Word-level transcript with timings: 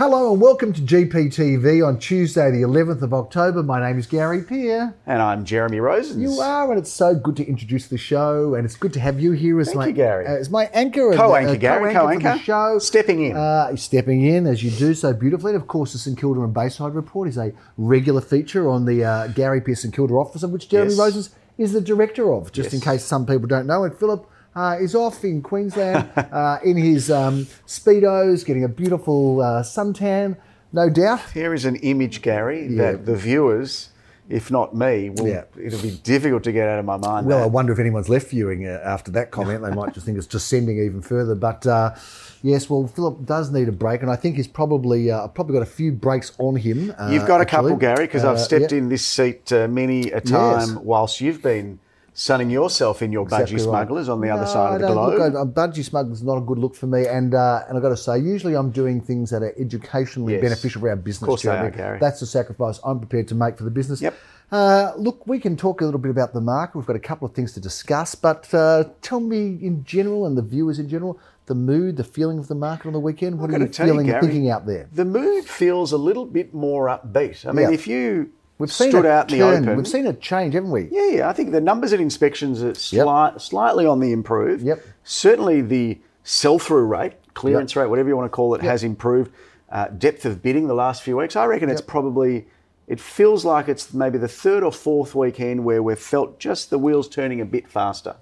Hello 0.00 0.32
and 0.32 0.40
welcome 0.40 0.72
to 0.72 0.80
GPTV 0.80 1.86
on 1.86 1.98
Tuesday, 1.98 2.50
the 2.50 2.62
11th 2.62 3.02
of 3.02 3.12
October. 3.12 3.62
My 3.62 3.86
name 3.86 3.98
is 3.98 4.06
Gary 4.06 4.42
Peer. 4.42 4.94
And 5.04 5.20
I'm 5.20 5.44
Jeremy 5.44 5.78
Rosen. 5.78 6.22
You 6.22 6.40
are, 6.40 6.70
and 6.70 6.80
it's 6.80 6.90
so 6.90 7.14
good 7.14 7.36
to 7.36 7.46
introduce 7.46 7.86
the 7.86 7.98
show, 7.98 8.54
and 8.54 8.64
it's 8.64 8.76
good 8.76 8.94
to 8.94 9.00
have 9.00 9.20
you 9.20 9.32
here 9.32 9.60
as 9.60 9.66
Thank 9.66 9.76
my 9.76 9.86
you, 9.88 9.92
Gary. 9.92 10.26
uh, 10.26 10.36
as 10.36 10.48
my 10.48 10.70
anchor, 10.72 11.12
Co-anchor, 11.14 11.50
uh, 11.50 11.56
Gary, 11.56 11.92
co-anchor 11.92 12.22
co-anchor. 12.22 12.42
show, 12.42 12.78
Stepping 12.78 13.24
in. 13.26 13.36
uh, 13.36 13.76
stepping 13.76 14.24
in 14.24 14.46
as 14.46 14.64
you 14.64 14.70
do 14.70 14.94
so 14.94 15.12
beautifully. 15.12 15.52
And 15.52 15.60
of 15.60 15.68
course, 15.68 15.92
the 15.92 15.98
St 15.98 16.18
Kilda 16.18 16.40
and 16.44 16.54
Bayside 16.54 16.94
Report 16.94 17.28
is 17.28 17.36
a 17.36 17.52
regular 17.76 18.22
feature 18.22 18.70
on 18.70 18.86
the 18.86 19.04
uh, 19.04 19.26
Gary 19.26 19.60
Peer 19.60 19.74
St 19.74 19.94
Kilda 19.94 20.14
office, 20.14 20.42
of 20.42 20.50
which 20.50 20.70
Jeremy 20.70 20.94
Yes. 20.94 20.98
Rosens 20.98 21.28
is 21.58 21.72
the 21.74 21.80
director 21.82 22.32
of. 22.32 22.52
Just 22.52 22.72
in 22.72 22.80
case 22.80 23.04
some 23.04 23.26
people 23.26 23.46
don't 23.48 23.66
know, 23.66 23.84
and 23.84 23.94
Philip. 23.94 24.26
Uh, 24.54 24.76
is 24.80 24.94
off 24.96 25.22
in 25.24 25.40
Queensland 25.42 26.08
uh, 26.16 26.58
in 26.64 26.76
his 26.76 27.08
um, 27.10 27.46
speedos, 27.66 28.44
getting 28.44 28.64
a 28.64 28.68
beautiful 28.68 29.40
uh, 29.40 29.62
suntan, 29.62 30.36
no 30.72 30.90
doubt. 30.90 31.20
Here 31.32 31.54
is 31.54 31.64
an 31.64 31.76
image, 31.76 32.20
Gary, 32.20 32.66
Yeah. 32.66 32.92
that 32.92 33.06
the 33.06 33.14
viewers, 33.14 33.90
if 34.28 34.50
not 34.50 34.74
me, 34.74 35.10
will, 35.10 35.28
Yeah. 35.28 35.44
it'll 35.56 35.80
be 35.80 35.92
difficult 36.02 36.42
to 36.44 36.52
get 36.52 36.68
out 36.68 36.80
of 36.80 36.84
my 36.84 36.96
mind. 36.96 37.26
Well, 37.28 37.42
I 37.42 37.46
wonder 37.46 37.72
if 37.72 37.78
anyone's 37.78 38.08
left 38.08 38.30
viewing 38.30 38.66
uh, 38.66 38.80
after 38.84 39.12
that 39.12 39.30
comment. 39.30 39.62
They 39.62 39.70
might 39.70 39.94
just 39.94 40.04
think 40.04 40.18
it's 40.18 40.26
descending 40.26 40.78
even 40.80 41.00
further. 41.00 41.36
But 41.36 41.64
uh, 41.66 41.94
yes, 42.42 42.68
well, 42.68 42.88
Philip 42.88 43.24
does 43.24 43.52
need 43.52 43.68
a 43.68 43.72
break, 43.72 44.02
and 44.02 44.10
I 44.10 44.16
think 44.16 44.34
he's 44.34 44.48
probably 44.48 45.12
uh, 45.12 45.28
probably 45.28 45.54
got 45.54 45.62
a 45.62 45.66
few 45.70 45.92
breaks 45.92 46.32
on 46.38 46.56
him. 46.56 46.92
Uh, 46.98 47.08
You've 47.12 47.26
got 47.26 47.38
a 47.40 47.42
actually. 47.42 47.70
couple, 47.70 47.76
Gary, 47.76 48.06
because 48.06 48.24
I've 48.24 48.40
stepped 48.40 48.72
yeah, 48.72 48.78
in 48.78 48.88
this 48.88 49.06
seat 49.06 49.52
uh, 49.52 49.68
many 49.68 50.10
a 50.10 50.20
time 50.20 50.58
Yes. 50.60 50.74
whilst 50.82 51.20
you've 51.20 51.40
been 51.42 51.78
sunning 52.12 52.50
yourself 52.50 53.02
in 53.02 53.12
your 53.12 53.22
exactly 53.24 53.56
budgie 53.56 53.58
right. 53.58 53.64
smugglers 53.64 54.08
on 54.08 54.20
the 54.20 54.30
other 54.30 54.42
No, 54.44 54.48
side 54.48 54.74
of 54.74 54.80
the 54.80 54.92
globe. 54.94 55.18
Look, 55.18 55.34
I- 55.34 55.40
a 55.42 55.46
budgie 55.46 55.84
smuggler's 55.84 56.22
not 56.22 56.36
a 56.38 56.40
good 56.40 56.58
look 56.58 56.74
for 56.74 56.86
me, 56.86 57.06
and 57.06 57.34
uh, 57.34 57.62
and 57.68 57.76
I've 57.76 57.82
got 57.82 57.90
to 57.90 57.96
say, 57.96 58.18
usually 58.18 58.54
I'm 58.54 58.70
doing 58.70 59.00
things 59.00 59.30
that 59.30 59.42
are 59.42 59.54
educationally 59.58 60.34
Yes. 60.34 60.42
beneficial 60.42 60.80
for 60.80 60.90
our 60.90 60.96
business. 60.96 61.22
Of 61.22 61.28
course 61.28 61.42
they 61.42 61.50
are, 61.50 61.70
Gary. 61.70 61.98
That's 62.00 62.20
the 62.20 62.26
sacrifice 62.26 62.80
I'm 62.84 62.98
prepared 62.98 63.28
to 63.28 63.34
make 63.34 63.56
for 63.58 63.64
the 63.64 63.70
business. 63.70 64.00
Yep. 64.02 64.14
Uh, 64.52 64.92
look, 64.96 65.26
we 65.28 65.38
can 65.38 65.56
talk 65.56 65.80
a 65.80 65.84
little 65.84 66.00
bit 66.00 66.10
about 66.10 66.32
the 66.32 66.40
market. 66.40 66.76
We've 66.76 66.86
got 66.86 66.96
a 66.96 66.98
couple 67.00 67.26
of 67.28 67.34
things 67.34 67.52
to 67.52 67.60
discuss, 67.60 68.16
but 68.16 68.52
uh, 68.52 68.84
tell 69.00 69.20
me 69.20 69.58
in 69.62 69.84
general, 69.84 70.26
and 70.26 70.36
the 70.36 70.42
viewers 70.42 70.80
in 70.80 70.88
general, 70.88 71.20
the 71.46 71.54
mood, 71.54 71.96
the 71.96 72.02
feeling 72.04 72.38
of 72.40 72.48
the 72.48 72.56
market 72.56 72.86
on 72.88 72.92
the 72.92 72.98
weekend. 73.00 73.38
What 73.38 73.50
I've 73.50 73.60
are 73.60 73.64
you 73.64 73.68
tell 73.68 73.86
you, 73.86 73.92
feeling 73.92 74.06
Gary, 74.06 74.20
thinking 74.22 74.50
out 74.50 74.66
there? 74.66 74.88
The 74.92 75.04
mood 75.04 75.44
feels 75.44 75.92
a 75.92 75.96
little 75.96 76.26
bit 76.26 76.52
more 76.52 76.86
upbeat. 76.88 77.46
I 77.46 77.52
mean, 77.52 77.68
Yeah. 77.68 77.74
if 77.74 77.86
you 77.86 78.30
We've 78.60 78.70
seen 78.70 78.90
stood 78.90 79.06
a 79.06 79.10
out 79.10 79.32
in 79.32 79.38
the 79.38 79.44
open, 79.44 79.76
We've 79.76 79.88
seen 79.88 80.06
a 80.06 80.12
change, 80.12 80.54
haven't 80.54 80.70
we? 80.70 80.88
Yeah, 80.92 81.08
yeah. 81.08 81.28
I 81.28 81.32
think 81.32 81.50
the 81.50 81.60
numbers 81.60 81.92
at 81.94 82.00
inspections 82.00 82.62
are 82.62 82.74
slight, 82.74 83.40
slightly 83.40 83.86
on 83.86 84.00
the 84.00 84.12
improve. 84.12 84.62
Yep. 84.62 84.84
Certainly 85.02 85.62
the 85.62 85.98
sell-through 86.24 86.84
rate, 86.84 87.14
clearance 87.34 87.74
rate, 87.74 87.86
whatever 87.86 88.10
you 88.10 88.16
want 88.16 88.30
to 88.30 88.34
call 88.36 88.54
it, 88.54 88.60
has 88.60 88.84
improved. 88.84 89.32
Uh, 89.70 89.86
depth 89.88 90.26
of 90.26 90.42
bidding 90.42 90.66
the 90.66 90.74
last 90.74 91.02
few 91.02 91.16
weeks, 91.16 91.36
I 91.36 91.46
reckon 91.46 91.70
it's 91.70 91.80
probably. 91.80 92.46
It 92.86 93.00
feels 93.00 93.44
like 93.44 93.68
it's 93.68 93.94
maybe 93.94 94.18
the 94.18 94.28
third 94.28 94.64
or 94.64 94.72
fourth 94.72 95.14
weekend 95.14 95.64
where 95.64 95.80
we've 95.80 95.96
felt 95.96 96.40
just 96.40 96.70
the 96.70 96.78
wheels 96.78 97.08
turning 97.08 97.40
a 97.40 97.44
bit 97.44 97.68
faster. 97.68 98.16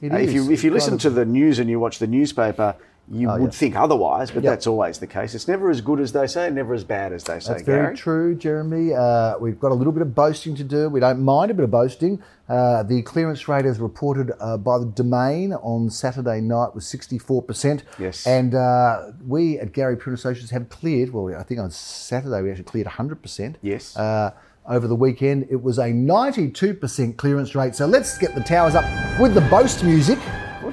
It 0.00 0.12
Uh, 0.12 0.16
if 0.16 0.32
you 0.32 0.50
if 0.50 0.64
you 0.64 0.70
listen 0.72 0.98
to 0.98 1.10
the 1.10 1.24
news 1.24 1.58
and 1.58 1.70
you 1.70 1.78
watch 1.80 1.98
the 1.98 2.06
newspaper, 2.06 2.74
you 3.10 3.28
would 3.28 3.40
yeah. 3.42 3.48
think 3.48 3.76
otherwise, 3.76 4.30
but 4.30 4.42
Yep. 4.42 4.52
that's 4.52 4.66
always 4.66 4.98
the 4.98 5.06
case. 5.06 5.34
It's 5.34 5.48
never 5.48 5.70
as 5.70 5.80
good 5.80 5.98
as 5.98 6.12
they 6.12 6.26
say, 6.26 6.50
never 6.50 6.74
as 6.74 6.84
bad 6.84 7.12
as 7.12 7.24
they 7.24 7.40
say. 7.40 7.52
That's 7.54 7.62
very 7.62 7.86
Gary. 7.86 7.96
true, 7.96 8.34
Jeremy. 8.34 8.92
Uh, 8.92 9.38
we've 9.38 9.58
got 9.58 9.72
a 9.72 9.74
little 9.74 9.92
bit 9.92 10.02
of 10.02 10.14
boasting 10.14 10.54
to 10.56 10.64
do. 10.64 10.88
We 10.90 11.00
don't 11.00 11.22
mind 11.22 11.50
a 11.50 11.54
bit 11.54 11.64
of 11.64 11.70
boasting. 11.70 12.22
Uh, 12.48 12.82
the 12.82 13.02
clearance 13.02 13.48
rate, 13.48 13.64
as 13.64 13.78
reported 13.78 14.32
uh, 14.40 14.58
by 14.58 14.78
the 14.78 14.86
Domain 14.86 15.54
on 15.54 15.88
Saturday 15.90 16.40
night, 16.40 16.74
was 16.74 16.84
64%. 16.84 17.82
Yes. 17.98 18.26
And 18.26 18.54
uh, 18.54 19.12
we 19.26 19.58
at 19.58 19.72
Gary 19.72 19.96
Prune 19.96 20.14
Associates 20.14 20.50
have 20.50 20.68
cleared, 20.68 21.12
well, 21.12 21.34
I 21.34 21.42
think 21.42 21.60
on 21.60 21.70
Saturday 21.70 22.42
we 22.42 22.50
actually 22.50 22.64
cleared 22.64 22.88
100%. 22.88 23.56
Yes. 23.62 23.96
Uh, 23.96 24.32
over 24.66 24.86
the 24.86 24.94
weekend, 24.94 25.46
it 25.50 25.62
was 25.62 25.78
a 25.78 25.84
92% 25.86 27.16
clearance 27.16 27.54
rate. 27.54 27.74
So 27.74 27.86
let's 27.86 28.18
get 28.18 28.34
the 28.34 28.42
towers 28.42 28.74
up 28.74 28.84
with 29.18 29.32
the 29.32 29.40
boast 29.42 29.82
music. 29.82 30.18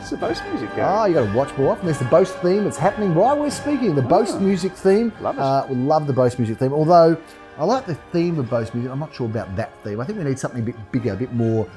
What's 0.06 0.12
the 0.12 0.18
boast 0.18 0.46
music, 0.46 0.70
Gary? 0.76 0.82
Ah, 0.88 1.06
you 1.06 1.16
got 1.16 1.26
to 1.26 1.36
watch 1.36 1.58
more 1.58 1.72
often. 1.72 1.88
There's 1.88 1.98
the 1.98 2.06
Boast 2.06 2.38
theme. 2.38 2.68
It's 2.68 2.78
happening 2.78 3.16
while 3.16 3.40
we're 3.40 3.50
speaking. 3.50 3.96
The 3.96 4.04
Boast 4.04 4.40
music 4.40 4.74
theme. 4.74 5.12
Ah. 5.18 5.22
Love 5.24 5.36
it. 5.36 5.42
Uh, 5.42 5.66
we 5.68 5.76
love 5.78 6.06
the 6.06 6.14
Boast 6.14 6.38
music 6.38 6.60
theme. 6.60 6.74
Although 6.74 7.18
I 7.58 7.66
like 7.66 7.88
the 7.88 7.96
theme 8.14 8.38
of 8.38 8.48
Boast 8.48 8.76
music. 8.76 8.92
I'm 8.92 9.00
not 9.00 9.16
sure 9.16 9.26
about 9.26 9.56
that 9.56 9.72
theme. 9.84 10.00
I 10.00 10.06
think 10.06 10.20
we 10.20 10.26
need 10.26 10.38
something 10.38 10.62
a 10.62 10.64
bit 10.64 10.76
bigger, 10.92 11.14
a 11.14 11.16
bit 11.16 11.34
more 11.34 11.68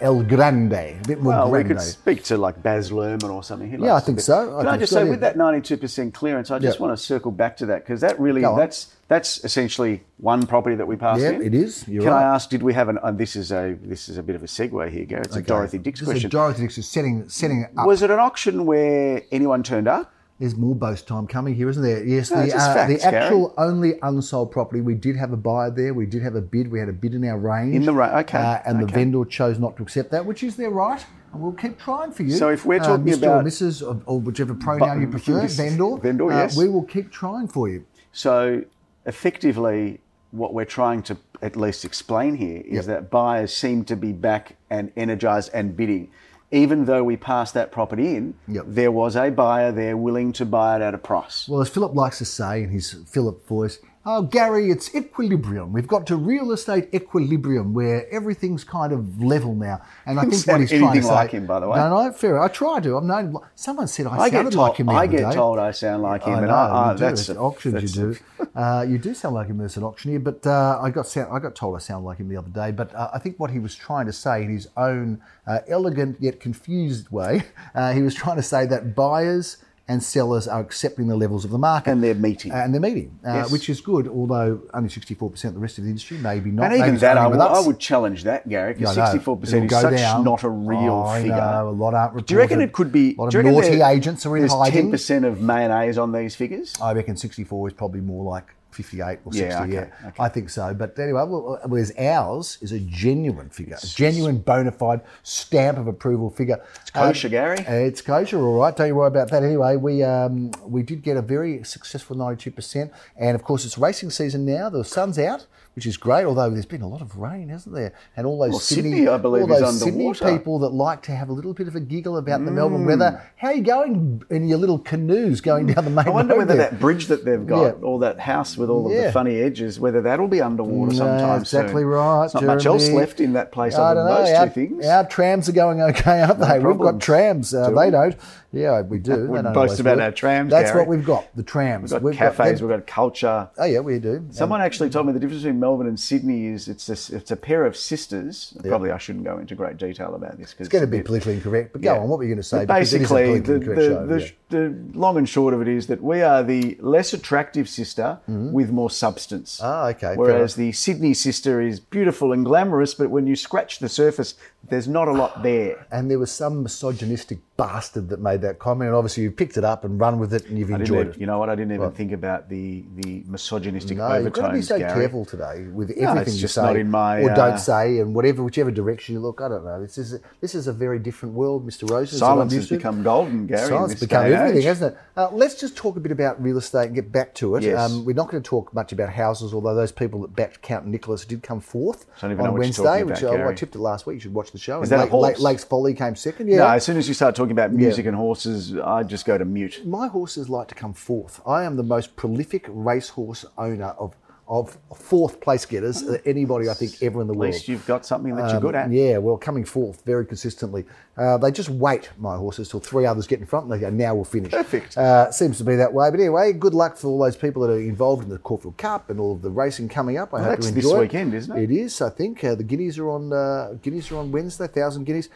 El 0.00 0.22
Grande, 0.24 0.72
a 0.72 1.00
bit 1.06 1.20
more 1.20 1.32
Well, 1.32 1.50
we 1.50 1.64
could 1.64 1.80
speak 1.80 2.24
to 2.24 2.36
like 2.36 2.62
Baz 2.62 2.90
Luhrmann 2.90 3.30
or 3.30 3.42
something. 3.42 3.82
Yeah, 3.82 3.94
I 3.94 4.00
think 4.00 4.20
so. 4.20 4.58
I 4.58 4.62
Can 4.64 4.68
I, 4.74 4.76
just 4.76 4.92
so, 4.92 4.98
say, 5.00 5.04
yeah. 5.04 5.10
with 5.10 5.20
that 5.20 5.36
ninety-two 5.36 5.76
percent 5.76 6.14
clearance, 6.14 6.50
I 6.50 6.58
just 6.58 6.78
Yeah. 6.78 6.86
want 6.86 6.98
to 6.98 7.02
circle 7.02 7.30
back 7.30 7.56
to 7.58 7.66
that 7.66 7.84
because 7.84 8.00
that 8.00 8.18
really, 8.20 8.42
that's 8.42 8.94
that's 9.08 9.42
essentially 9.44 10.02
one 10.18 10.46
property 10.46 10.76
that 10.76 10.86
we 10.86 10.96
passed 10.96 11.22
Yeah, 11.22 11.30
in. 11.30 11.42
it 11.42 11.54
is. 11.54 11.86
You're 11.88 12.02
Can 12.02 12.12
I 12.12 12.22
ask? 12.22 12.50
Did 12.50 12.62
we 12.62 12.74
have 12.74 12.88
an? 12.88 12.98
And 13.02 13.16
this 13.18 13.36
is 13.36 13.52
a 13.52 13.76
this 13.82 14.08
is 14.08 14.18
a 14.18 14.22
bit 14.22 14.36
of 14.36 14.42
a 14.42 14.46
segue 14.46 14.90
here, 14.90 15.04
Gary. 15.04 15.22
It's 15.24 15.36
a 15.36 15.42
Dorothy 15.42 15.78
Dix 15.78 16.00
This 16.00 16.08
is 16.08 16.12
question. 16.12 16.30
Dorothy 16.30 16.62
Dix 16.62 16.78
is 16.78 16.88
setting, 16.88 17.28
setting 17.28 17.66
up. 17.76 17.86
Was 17.86 18.02
it 18.02 18.10
an 18.10 18.18
auction 18.18 18.66
where 18.66 19.22
anyone 19.32 19.62
turned 19.62 19.88
up? 19.88 20.12
There's 20.38 20.54
more 20.56 20.74
boast 20.76 21.08
time 21.08 21.26
coming 21.26 21.56
here, 21.56 21.68
isn't 21.68 21.82
there? 21.82 22.04
Yes, 22.04 22.30
No, 22.30 22.46
the, 22.46 22.54
uh, 22.54 22.74
facts, 22.74 22.92
the 23.04 23.10
Gary. 23.10 23.16
actual 23.24 23.54
only 23.58 23.94
unsold 24.02 24.52
property. 24.52 24.80
We 24.80 24.94
did 24.94 25.16
have 25.16 25.32
a 25.32 25.36
buyer 25.36 25.68
there. 25.70 25.92
We 25.92 26.06
did 26.06 26.22
have 26.22 26.36
a 26.36 26.40
bid. 26.40 26.70
We 26.70 26.78
had 26.78 26.88
a 26.88 26.92
bid 26.92 27.12
in 27.14 27.24
our 27.24 27.36
range. 27.36 27.74
In 27.74 27.84
the 27.84 27.92
ra- 27.92 28.16
okay, 28.20 28.38
Uh, 28.38 28.58
and 28.64 28.80
the 28.80 28.86
vendor 28.86 29.24
chose 29.24 29.58
not 29.58 29.76
to 29.78 29.82
accept 29.82 30.12
that, 30.12 30.24
which 30.24 30.44
is 30.44 30.54
their 30.54 30.70
right. 30.70 31.04
And 31.32 31.42
we'll 31.42 31.52
keep 31.52 31.76
trying 31.76 32.12
for 32.12 32.22
you. 32.22 32.30
So 32.30 32.50
if 32.50 32.64
we're 32.64 32.78
talking 32.78 33.08
uh, 33.12 33.16
Mr. 33.16 33.22
about- 33.24 33.44
or 33.44 33.48
Mrs. 33.48 33.82
or, 33.86 34.00
or 34.06 34.20
whichever 34.20 34.54
pronoun 34.54 35.00
you 35.00 35.08
prefer, 35.08 35.44
vendor, 35.48 35.96
vendor, 35.96 36.30
uh, 36.32 36.36
yes. 36.36 36.56
we 36.56 36.68
will 36.68 36.84
keep 36.84 37.10
trying 37.10 37.48
for 37.48 37.68
you. 37.68 37.84
So 38.12 38.62
effectively, 39.06 40.00
what 40.30 40.54
we're 40.54 40.64
trying 40.64 41.02
to 41.02 41.16
at 41.42 41.56
least 41.56 41.84
explain 41.84 42.36
here 42.36 42.62
is 42.64 42.74
Yep. 42.76 42.84
that 42.86 43.10
buyers 43.10 43.52
seem 43.56 43.84
to 43.84 43.96
be 43.96 44.12
back 44.12 44.54
and 44.70 44.92
energised 44.96 45.50
and 45.52 45.76
bidding. 45.76 46.08
Even 46.50 46.86
though 46.86 47.04
we 47.04 47.16
passed 47.16 47.52
that 47.54 47.70
property 47.70 48.16
in, 48.16 48.34
Yep. 48.48 48.64
there 48.68 48.90
was 48.90 49.16
a 49.16 49.28
buyer 49.30 49.70
there 49.70 49.96
willing 49.96 50.32
to 50.34 50.46
buy 50.46 50.76
it 50.76 50.82
at 50.82 50.94
a 50.94 50.98
price. 50.98 51.46
Well, 51.48 51.60
as 51.60 51.68
Philip 51.68 51.94
likes 51.94 52.18
to 52.18 52.24
say 52.24 52.62
in 52.62 52.70
his 52.70 52.92
Philip 53.06 53.46
voice, 53.46 53.78
oh, 54.06 54.22
Gary, 54.22 54.70
it's 54.70 54.94
equilibrium. 54.94 55.72
We've 55.72 55.86
got 55.86 56.06
to 56.06 56.16
real 56.16 56.52
estate 56.52 56.88
equilibrium 56.94 57.74
where 57.74 58.08
everything's 58.12 58.64
kind 58.64 58.92
of 58.92 59.22
level 59.22 59.54
now. 59.54 59.82
And 60.06 60.18
I 60.18 60.22
think 60.24 60.46
what 60.46 60.60
he's 60.60 60.70
trying 60.70 60.94
to 60.96 61.02
say. 61.02 61.08
like 61.10 61.30
him, 61.32 61.46
by 61.46 61.60
the 61.60 61.68
way. 61.68 61.78
No, 61.78 62.04
no, 62.06 62.12
fair. 62.12 62.40
I 62.40 62.48
try 62.48 62.80
to. 62.80 62.96
I'm 62.96 63.06
known. 63.06 63.36
Someone 63.54 63.86
said 63.86 64.06
I, 64.06 64.16
I 64.16 64.30
sounded 64.30 64.52
told, 64.54 64.68
like 64.68 64.78
him 64.78 64.86
the 64.86 64.92
I 64.92 65.06
get 65.06 65.28
day. 65.30 65.34
told 65.34 65.58
I 65.58 65.70
sound 65.72 66.02
like 66.02 66.22
him, 66.24 66.34
I 66.34 66.38
and 66.38 66.46
know, 66.48 66.54
I, 66.54 66.66
I, 66.68 66.92
you 66.92 66.98
do. 66.98 67.04
that's 67.04 67.28
At 67.30 67.36
a- 67.36 67.40
auctions 67.40 67.74
that's 67.74 67.96
you 67.96 68.14
do. 68.14 68.18
Uh, 68.54 68.84
you 68.88 68.98
do 68.98 69.14
sound 69.14 69.36
like 69.36 69.46
him 69.46 69.60
as 69.60 69.76
an 69.76 69.84
auctioneer, 69.84 70.18
but 70.18 70.44
uh, 70.44 70.80
I 70.82 70.90
got 70.90 71.06
sound, 71.06 71.32
I 71.32 71.38
got 71.38 71.54
told 71.54 71.76
I 71.76 71.78
sound 71.78 72.04
like 72.04 72.18
him 72.18 72.28
the 72.28 72.36
other 72.36 72.48
day. 72.48 72.72
But 72.72 72.92
uh, 72.92 73.08
I 73.14 73.20
think 73.20 73.38
what 73.38 73.52
he 73.52 73.60
was 73.60 73.76
trying 73.76 74.06
to 74.06 74.12
say 74.12 74.42
in 74.42 74.50
his 74.50 74.66
own 74.76 75.20
uh, 75.46 75.60
elegant 75.68 76.16
yet 76.20 76.40
confused 76.40 77.08
way, 77.10 77.42
uh, 77.76 77.92
he 77.92 78.02
was 78.02 78.14
trying 78.16 78.34
to 78.36 78.42
say 78.42 78.66
that 78.66 78.96
buyers 78.96 79.58
and 79.88 80.02
sellers 80.02 80.46
are 80.46 80.60
accepting 80.60 81.06
the 81.08 81.16
levels 81.16 81.44
of 81.46 81.50
the 81.50 81.56
market. 81.58 81.90
And 81.90 82.04
they're 82.04 82.14
meeting. 82.14 82.52
And 82.52 82.74
they're 82.74 82.80
meeting, 82.80 83.18
uh, 83.26 83.32
Yes. 83.34 83.50
which 83.50 83.70
is 83.70 83.80
good, 83.80 84.06
although 84.06 84.60
only 84.74 84.90
64% 84.90 85.44
of 85.48 85.54
the 85.54 85.60
rest 85.60 85.78
of 85.78 85.84
the 85.84 85.90
industry, 85.90 86.18
maybe 86.18 86.50
not. 86.50 86.66
And 86.72 86.74
even 86.74 86.96
that, 86.98 87.16
I 87.16 87.26
would, 87.26 87.38
I 87.40 87.60
would 87.60 87.78
challenge 87.78 88.24
that, 88.24 88.46
Gary, 88.48 88.74
because 88.74 88.98
I 88.98 89.06
sixty-four 89.06 89.38
percent 89.38 89.64
It'll 89.64 89.76
is 89.78 89.82
such 89.82 89.96
down. 89.96 90.24
not 90.24 90.42
a 90.42 90.48
real 90.50 90.92
Oh, 90.92 91.02
I 91.06 91.22
figure. 91.22 91.36
know, 91.36 91.68
a 91.68 91.70
lot 91.70 91.94
aren't 91.94 92.26
Do 92.26 92.34
you 92.34 92.38
reckon 92.38 92.60
it 92.60 92.72
could 92.72 92.92
be? 92.92 93.14
A 93.18 93.20
lot 93.22 93.34
of 93.34 93.44
naughty 93.44 93.80
agents 93.80 94.26
are 94.26 94.36
in 94.36 94.42
there's 94.42 94.52
hiding. 94.52 94.90
10% 94.92 95.24
of 95.26 95.40
mayonnaise 95.40 95.96
on 95.98 96.12
these 96.12 96.34
figures. 96.36 96.74
I 96.82 96.92
reckon 96.92 97.16
64 97.16 97.68
is 97.68 97.74
probably 97.74 98.00
more 98.02 98.24
like 98.24 98.54
58 98.78 99.18
or 99.24 99.32
60. 99.32 99.38
Yeah, 99.48 99.62
okay, 99.62 99.72
Yeah, 99.72 100.08
okay. 100.08 100.22
I 100.22 100.28
think 100.28 100.50
so. 100.50 100.72
But 100.72 100.96
anyway, 100.98 101.24
well, 101.26 101.60
whereas 101.66 101.92
ours 101.98 102.58
is 102.60 102.70
a 102.70 102.78
genuine 102.78 103.50
figure, 103.50 103.76
a 103.82 103.86
genuine 103.86 104.38
bona 104.38 104.70
fide 104.70 105.00
stamp 105.24 105.78
of 105.78 105.88
approval 105.88 106.30
figure. 106.30 106.62
It's 106.80 106.90
kosher, 106.90 107.28
Gary. 107.28 107.58
It's 107.66 108.00
kosher, 108.00 108.38
all 108.38 108.60
right. 108.60 108.76
Don't 108.76 108.86
you 108.86 108.94
worry 108.94 109.08
about 109.08 109.30
that. 109.30 109.42
Anyway, 109.42 109.74
we 109.76 110.04
um, 110.04 110.52
we 110.64 110.84
did 110.84 111.02
get 111.02 111.16
a 111.16 111.22
very 111.22 111.64
successful 111.64 112.14
92%. 112.16 112.90
And 113.16 113.34
of 113.34 113.42
course, 113.42 113.64
it's 113.64 113.76
racing 113.76 114.10
season 114.10 114.44
now. 114.44 114.70
The 114.70 114.84
sun's 114.84 115.18
out, 115.18 115.46
which 115.78 115.86
is 115.86 115.96
great, 115.96 116.24
although 116.24 116.50
there's 116.50 116.66
been 116.66 116.82
a 116.82 116.88
lot 116.88 117.00
of 117.00 117.16
rain, 117.18 117.50
hasn't 117.50 117.72
there? 117.72 117.92
And 118.16 118.26
all 118.26 118.36
those 118.36 118.50
Well, 118.50 118.58
Sydney, 118.58 118.90
Sydney, 118.90 119.06
I 119.08 119.16
believe, 119.16 119.42
all 119.42 119.60
those 119.60 119.78
Sydney 119.80 120.12
people 120.12 120.58
that 120.58 120.70
like 120.70 121.02
to 121.02 121.12
have 121.12 121.28
a 121.28 121.32
little 121.32 121.54
bit 121.54 121.68
of 121.68 121.76
a 121.76 121.80
giggle 121.80 122.16
about 122.16 122.44
the 122.44 122.50
Mm. 122.50 122.54
Melbourne 122.54 122.84
weather. 122.84 123.22
How 123.36 123.48
are 123.48 123.54
you 123.54 123.62
going 123.62 124.22
in 124.28 124.48
your 124.48 124.58
little 124.58 124.80
canoes 124.80 125.40
going 125.40 125.66
down 125.66 125.84
the 125.84 125.90
main 125.92 126.08
I 126.08 126.10
wonder 126.10 126.36
whether 126.36 126.56
there? 126.56 126.70
that 126.70 126.80
bridge 126.80 127.06
that 127.06 127.24
they've 127.24 127.46
got, 127.46 127.62
Yeah. 127.78 127.86
or 127.86 128.00
that 128.00 128.18
house 128.18 128.58
with 128.58 128.70
all 128.70 128.86
of 128.86 128.92
Yeah. 128.92 129.06
the 129.06 129.12
funny 129.12 129.36
edges, 129.40 129.78
whether 129.78 130.00
that'll 130.02 130.26
be 130.26 130.40
underwater 130.42 130.90
No, 130.94 130.98
sometime 130.98 131.40
exactly 131.42 131.82
soon. 131.82 131.90
right. 131.90 132.18
There's 132.22 132.34
not 132.34 132.44
much 132.44 132.66
else 132.66 132.90
left 132.90 133.20
in 133.20 133.34
that 133.34 133.52
place 133.52 133.76
I 133.76 133.92
other 133.92 134.00
than 134.02 134.08
know. 134.12 134.18
those 134.24 134.32
our, 134.34 134.46
two 134.46 134.52
things. 134.52 134.84
Our 134.84 135.04
trams 135.06 135.48
are 135.48 135.52
going 135.52 135.80
okay, 135.80 136.22
aren't 136.22 136.40
they? 136.40 136.58
We've 136.58 136.76
got 136.76 136.98
trams. 137.00 137.54
Uh, 137.54 137.68
Do 137.70 137.76
they 137.76 137.90
don't. 137.92 138.16
Yeah, 138.50 138.80
we 138.80 138.98
do. 138.98 139.28
We 139.30 139.42
boast 139.42 139.78
about 139.78 139.98
work. 139.98 140.04
our 140.06 140.10
trams, 140.10 140.50
That's 140.50 140.70
Gary. 140.70 140.80
what 140.80 140.88
we've 140.88 141.04
got. 141.04 141.26
The 141.36 141.42
trams. 141.44 141.92
We've 141.92 142.16
got 142.18 142.34
cafes, 142.34 142.62
we've 142.62 142.70
got 142.70 142.86
culture. 142.88 143.48
oh 143.58 143.64
yeah, 143.64 143.80
we 143.80 143.98
do. 144.00 144.24
Someone 144.30 144.60
actually 144.62 144.88
told 144.90 145.06
me 145.06 145.12
the 145.12 145.20
difference 145.20 145.42
between 145.42 145.60
Melbourne 145.68 145.86
and 145.86 146.00
Sydney 146.00 146.46
is 146.46 146.66
it's 146.66 146.88
a, 146.88 147.14
it's 147.14 147.30
a 147.30 147.36
pair 147.36 147.66
of 147.66 147.76
sisters. 147.76 148.54
Probably 148.66 148.90
I 148.90 148.96
shouldn't 148.96 149.24
go 149.26 149.36
into 149.36 149.54
great 149.54 149.76
detail 149.76 150.14
about 150.14 150.38
this 150.38 150.52
because 150.52 150.66
It's 150.66 150.72
going 150.72 150.82
to 150.84 150.90
be 150.90 151.02
politically 151.02 151.34
incorrect, 151.34 151.72
but 151.74 151.82
go 151.82 151.92
Yeah. 151.92 152.00
on. 152.00 152.08
What 152.08 152.18
were 152.18 152.24
you 152.24 152.30
going 152.30 152.38
to 152.38 152.42
say? 152.42 152.64
But 152.64 152.76
Because 152.78 152.94
it 152.94 153.02
is 153.02 153.10
a 153.10 153.14
basically, 153.14 153.40
the, 153.40 153.58
the, 153.58 154.06
the, 154.06 154.20
show, 154.20 154.34
the 154.48 154.74
long 154.94 155.16
and 155.18 155.28
short 155.28 155.52
of 155.54 155.60
it 155.60 155.68
is 155.68 155.86
that 155.88 156.02
we 156.02 156.22
are 156.22 156.42
the 156.42 156.76
less 156.80 157.12
attractive 157.12 157.68
sister 157.68 158.18
with 158.26 158.70
more 158.70 158.90
substance. 158.90 159.58
Mm-hmm. 159.58 159.66
Ah, 159.66 159.88
okay, 159.88 160.16
Whereas 160.16 160.54
the 160.54 160.72
Sydney 160.72 161.14
sister 161.14 161.60
is 161.60 161.80
beautiful 161.80 162.32
and 162.32 162.44
glamorous, 162.44 162.94
but 162.94 163.10
when 163.10 163.26
you 163.26 163.36
scratch 163.36 163.78
the 163.78 163.88
surface, 163.88 164.34
there's 164.68 164.88
not 164.88 165.08
a 165.08 165.12
lot 165.12 165.42
there. 165.42 165.86
And 165.90 166.10
there 166.10 166.18
was 166.18 166.30
some 166.32 166.62
misogynistic 166.62 167.38
bastard 167.56 168.08
that 168.08 168.20
made 168.20 168.40
that 168.42 168.58
comment, 168.58 168.88
and 168.88 168.96
obviously 168.96 169.24
you 169.24 169.30
picked 169.30 169.56
it 169.56 169.64
up 169.64 169.84
and 169.84 169.98
run 170.00 170.18
with 170.18 170.32
it, 170.32 170.46
and 170.46 170.58
you've 170.58 170.70
enjoyed 170.70 171.08
it. 171.08 171.18
You 171.18 171.26
know 171.26 171.38
what? 171.38 171.50
I 171.50 171.54
didn't 171.54 171.72
even 171.74 171.90
think 171.92 172.12
about 172.12 172.48
the 172.48 172.84
the 172.96 173.24
misogynistic 173.26 173.98
No, 173.98 174.16
you've 174.16 174.32
got 174.32 174.48
to 174.48 174.54
be 174.54 174.62
so 174.62 174.78
Gary. 174.78 174.92
careful 175.00 175.24
today 175.24 175.66
with 175.72 175.90
No, 175.96 176.08
everything 176.10 176.28
it's 176.28 176.34
you 176.36 176.40
just 176.42 176.54
say 176.54 176.62
not 176.62 176.76
in 176.76 176.90
my, 176.90 177.20
or 177.20 177.30
uh, 177.32 177.34
don't 177.34 177.58
say, 177.58 177.98
and 177.98 178.14
whatever, 178.14 178.42
whichever 178.42 178.70
direction 178.70 179.14
you 179.14 179.20
look. 179.20 179.40
I 179.40 179.48
don't 179.48 179.64
know. 179.64 179.80
This 179.80 179.98
is 179.98 180.14
a, 180.14 180.20
this 180.40 180.54
is 180.54 180.68
a 180.68 180.72
very 180.72 180.98
different 180.98 181.34
world, 181.34 181.66
Mr. 181.66 181.90
Roses. 181.90 182.18
Silence 182.18 182.52
has 182.54 182.68
become 182.68 183.02
golden, 183.02 183.46
Gary. 183.46 183.68
Silence 183.68 183.98
become 183.98 184.26
everything, 184.40 184.62
hasn't 184.66 184.94
it? 184.94 185.00
Uh, 185.16 185.28
let's 185.32 185.54
just 185.54 185.76
talk 185.76 185.96
a 185.96 186.00
bit 186.00 186.12
about 186.12 186.42
real 186.42 186.58
estate 186.58 186.86
and 186.86 186.94
get 186.94 187.10
back 187.12 187.34
to 187.36 187.56
it. 187.56 187.74
Um, 187.74 188.04
we're 188.04 188.14
not 188.14 188.30
going 188.30 188.42
to 188.42 188.48
talk 188.48 188.72
much 188.72 188.92
about 188.92 189.10
houses, 189.10 189.52
although 189.52 189.74
those 189.74 189.92
people 189.92 190.20
that 190.22 190.34
backed 190.36 190.62
Count 190.62 190.86
Nicholas 190.86 191.24
did 191.24 191.42
come 191.42 191.60
fourth 191.60 192.06
Don't 192.20 192.32
even 192.32 192.44
know 192.44 192.52
on 192.52 192.58
Wednesday, 192.58 193.02
which 193.02 193.22
about, 193.22 193.40
I, 193.40 193.48
I 193.48 193.54
tipped 193.54 193.74
it 193.74 193.80
last 193.80 194.06
week. 194.06 194.14
You 194.14 194.20
should 194.20 194.34
watch 194.34 194.52
the 194.52 194.58
show. 194.58 194.82
Is 194.82 194.90
And 194.92 195.00
that 195.00 195.08
a 195.08 195.10
horse? 195.10 195.22
Lake- 195.38 195.40
Lakes 195.40 195.64
Folly 195.64 195.94
came 195.94 196.14
second. 196.14 196.48
Yeah. 196.48 196.58
No, 196.58 196.68
as 196.68 196.84
soon 196.84 196.96
as 196.96 197.08
you 197.08 197.14
start 197.14 197.34
talking 197.34 197.52
about 197.52 197.72
music 197.72 198.06
and 198.06 198.16
horses, 198.16 198.76
I 198.76 199.02
just 199.02 199.24
go 199.26 199.36
to 199.38 199.44
mute. 199.44 199.86
my 199.86 200.08
horses 200.08 200.48
like 200.48 200.68
to 200.68 200.74
come 200.74 200.92
fourth. 200.94 201.40
I 201.46 201.64
am 201.64 201.76
the 201.76 201.82
most 201.82 202.16
prolific 202.16 202.66
racehorse 202.68 203.44
owner 203.56 203.94
of 203.98 204.14
of 204.48 204.78
fourth 204.96 205.40
place 205.42 205.66
getters 205.66 206.02
that 206.04 206.26
anybody 206.26 206.70
I 206.70 206.74
think 206.74 207.02
ever 207.02 207.20
in 207.20 207.26
the 207.26 207.34
At 207.34 207.38
world. 207.38 207.52
least 207.52 207.68
you've 207.68 207.86
got 207.86 208.06
something 208.06 208.34
that 208.34 208.50
you're 208.50 208.60
good 208.60 208.74
at. 208.74 208.86
Um, 208.86 208.92
Yeah, 208.92 209.18
well, 209.18 209.36
coming 209.36 209.62
fourth 209.62 210.02
very 210.06 210.24
consistently. 210.24 210.86
Uh, 211.18 211.36
they 211.36 211.50
just 211.50 211.68
wait, 211.68 212.08
my 212.16 212.34
horses, 212.36 212.70
till 212.70 212.80
three 212.80 213.04
others 213.04 213.26
get 213.26 213.40
in 213.40 213.46
front 213.46 213.64
and 213.66 213.74
they 213.74 213.78
go, 213.78 213.90
now 213.90 214.14
we'll 214.14 214.24
finish. 214.24 214.50
Perfect. 214.50 214.96
Uh, 214.96 215.30
seems 215.30 215.58
to 215.58 215.64
be 215.64 215.76
that 215.76 215.92
way. 215.92 216.10
But 216.10 216.18
anyway, 216.20 216.54
good 216.54 216.72
luck 216.72 216.96
for 216.96 217.08
all 217.08 217.18
those 217.18 217.36
people 217.36 217.60
that 217.62 217.70
are 217.72 217.78
involved 217.78 218.22
in 218.22 218.30
the 218.30 218.38
Caulfield 218.38 218.78
Cup 218.78 219.10
and 219.10 219.20
all 219.20 219.34
of 219.34 219.42
the 219.42 219.50
racing 219.50 219.90
coming 219.90 220.16
up. 220.16 220.32
I 220.32 220.38
hope 220.38 220.48
that's 220.50 220.68
you 220.68 220.72
this 220.72 220.84
enjoy 220.86 220.96
it. 220.96 221.00
weekend, 221.00 221.34
isn't 221.34 221.54
it? 221.58 221.64
It 221.64 221.70
is, 221.70 222.00
I 222.00 222.08
think. 222.08 222.42
Uh, 222.42 222.54
the 222.54 222.64
guineas 222.64 222.98
are 222.98 223.10
on 223.10 223.30
uh, 223.32 223.74
guineas 223.82 224.10
are 224.10 224.16
on 224.16 224.32
Wednesday, 224.32 224.66
thousand 224.66 225.04
guineas. 225.04 225.28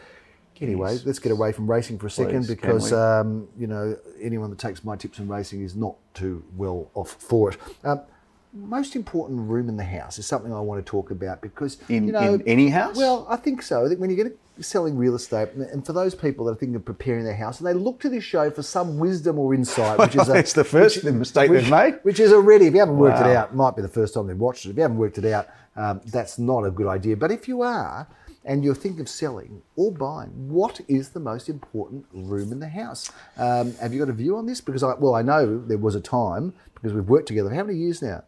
Anyway, 0.61 0.97
let's 1.05 1.19
get 1.19 1.31
away 1.31 1.51
from 1.51 1.69
racing 1.69 1.99
for 1.99 2.07
a 2.07 2.11
second 2.11 2.43
Please, 2.45 2.47
because 2.47 2.93
um, 2.93 3.47
you 3.57 3.67
know 3.67 3.97
anyone 4.21 4.49
that 4.49 4.59
takes 4.59 4.83
my 4.83 4.95
tips 4.95 5.19
on 5.19 5.27
racing 5.27 5.61
is 5.61 5.75
not 5.75 5.95
too 6.13 6.43
well 6.55 6.89
off 6.93 7.11
for 7.11 7.51
it. 7.51 7.57
Um, 7.83 8.01
most 8.53 8.95
important 8.95 9.49
room 9.49 9.67
in 9.67 9.77
the 9.77 9.83
house 9.83 10.19
is 10.19 10.27
something 10.27 10.53
I 10.53 10.59
want 10.59 10.85
to 10.85 10.89
talk 10.89 11.11
about 11.11 11.41
because 11.41 11.77
In- 11.89 12.05
you 12.07 12.11
know, 12.11 12.35
in 12.35 12.41
any 12.43 12.69
house? 12.69 12.95
Well, 12.95 13.25
I 13.29 13.35
think 13.35 13.61
so. 13.61 13.85
I 13.85 13.87
think 13.89 13.99
when 13.99 14.09
you 14.09 14.15
get 14.15 14.37
selling 14.59 14.95
real 14.95 15.15
estate, 15.15 15.49
and- 15.53 15.85
for 15.85 15.93
those 15.93 16.13
people 16.13 16.45
that 16.45 16.51
are 16.51 16.55
thinking 16.55 16.75
of 16.75 16.85
preparing 16.85 17.23
their 17.25 17.35
house, 17.35 17.59
and 17.59 17.67
they 17.67 17.73
look 17.73 17.99
to 18.01 18.09
this 18.09 18.23
show 18.23 18.51
for 18.51 18.61
some 18.61 18.99
wisdom 18.99 19.39
or 19.39 19.53
insight, 19.55 19.97
which 19.97 20.15
is 20.15 20.29
a, 20.29 20.35
It's 20.37 20.53
the 20.53 20.63
first 20.63 21.03
mistake 21.03 21.49
which, 21.49 21.61
they've 21.61 21.71
made. 21.71 21.99
Which 22.03 22.19
is 22.19 22.31
already, 22.31 22.67
if 22.67 22.73
you 22.73 22.79
haven't 22.79 22.97
worked 22.97 23.19
it 23.19 23.35
out, 23.35 23.55
might 23.55 23.75
be 23.75 23.81
the 23.81 23.87
first 23.87 24.13
time 24.13 24.27
they've 24.27 24.37
watched 24.37 24.65
it. 24.65 24.69
If 24.69 24.75
you 24.75 24.83
haven't 24.83 24.97
worked 24.97 25.17
it 25.17 25.25
out, 25.25 25.47
um, 25.75 26.01
that's 26.05 26.37
not 26.37 26.63
a 26.63 26.71
good 26.71 26.87
idea. 26.87 27.17
But 27.17 27.31
if 27.31 27.47
you 27.47 27.63
are, 27.63 28.07
and 28.45 28.63
you're 28.63 28.75
thinking 28.75 29.01
of 29.01 29.09
selling 29.09 29.61
or 29.75 29.91
buying, 29.91 30.29
what 30.51 30.81
is 30.87 31.09
the 31.09 31.19
most 31.19 31.47
important 31.49 32.05
room 32.13 32.51
in 32.51 32.59
the 32.59 32.67
house? 32.67 33.09
Um, 33.37 33.73
have 33.75 33.93
you 33.93 33.99
got 33.99 34.09
a 34.09 34.13
view 34.13 34.35
on 34.37 34.45
this? 34.45 34.61
Because 34.61 34.83
I, 34.83 34.93
well, 34.95 35.15
I 35.15 35.21
know 35.21 35.57
there 35.65 35.77
was 35.77 35.95
a 35.95 36.01
time 36.01 36.53
because 36.75 36.93
we've 36.93 37.07
worked 37.07 37.27
together. 37.27 37.49
How 37.53 37.63
many 37.63 37.79
years 37.79 38.01
now? 38.01 38.23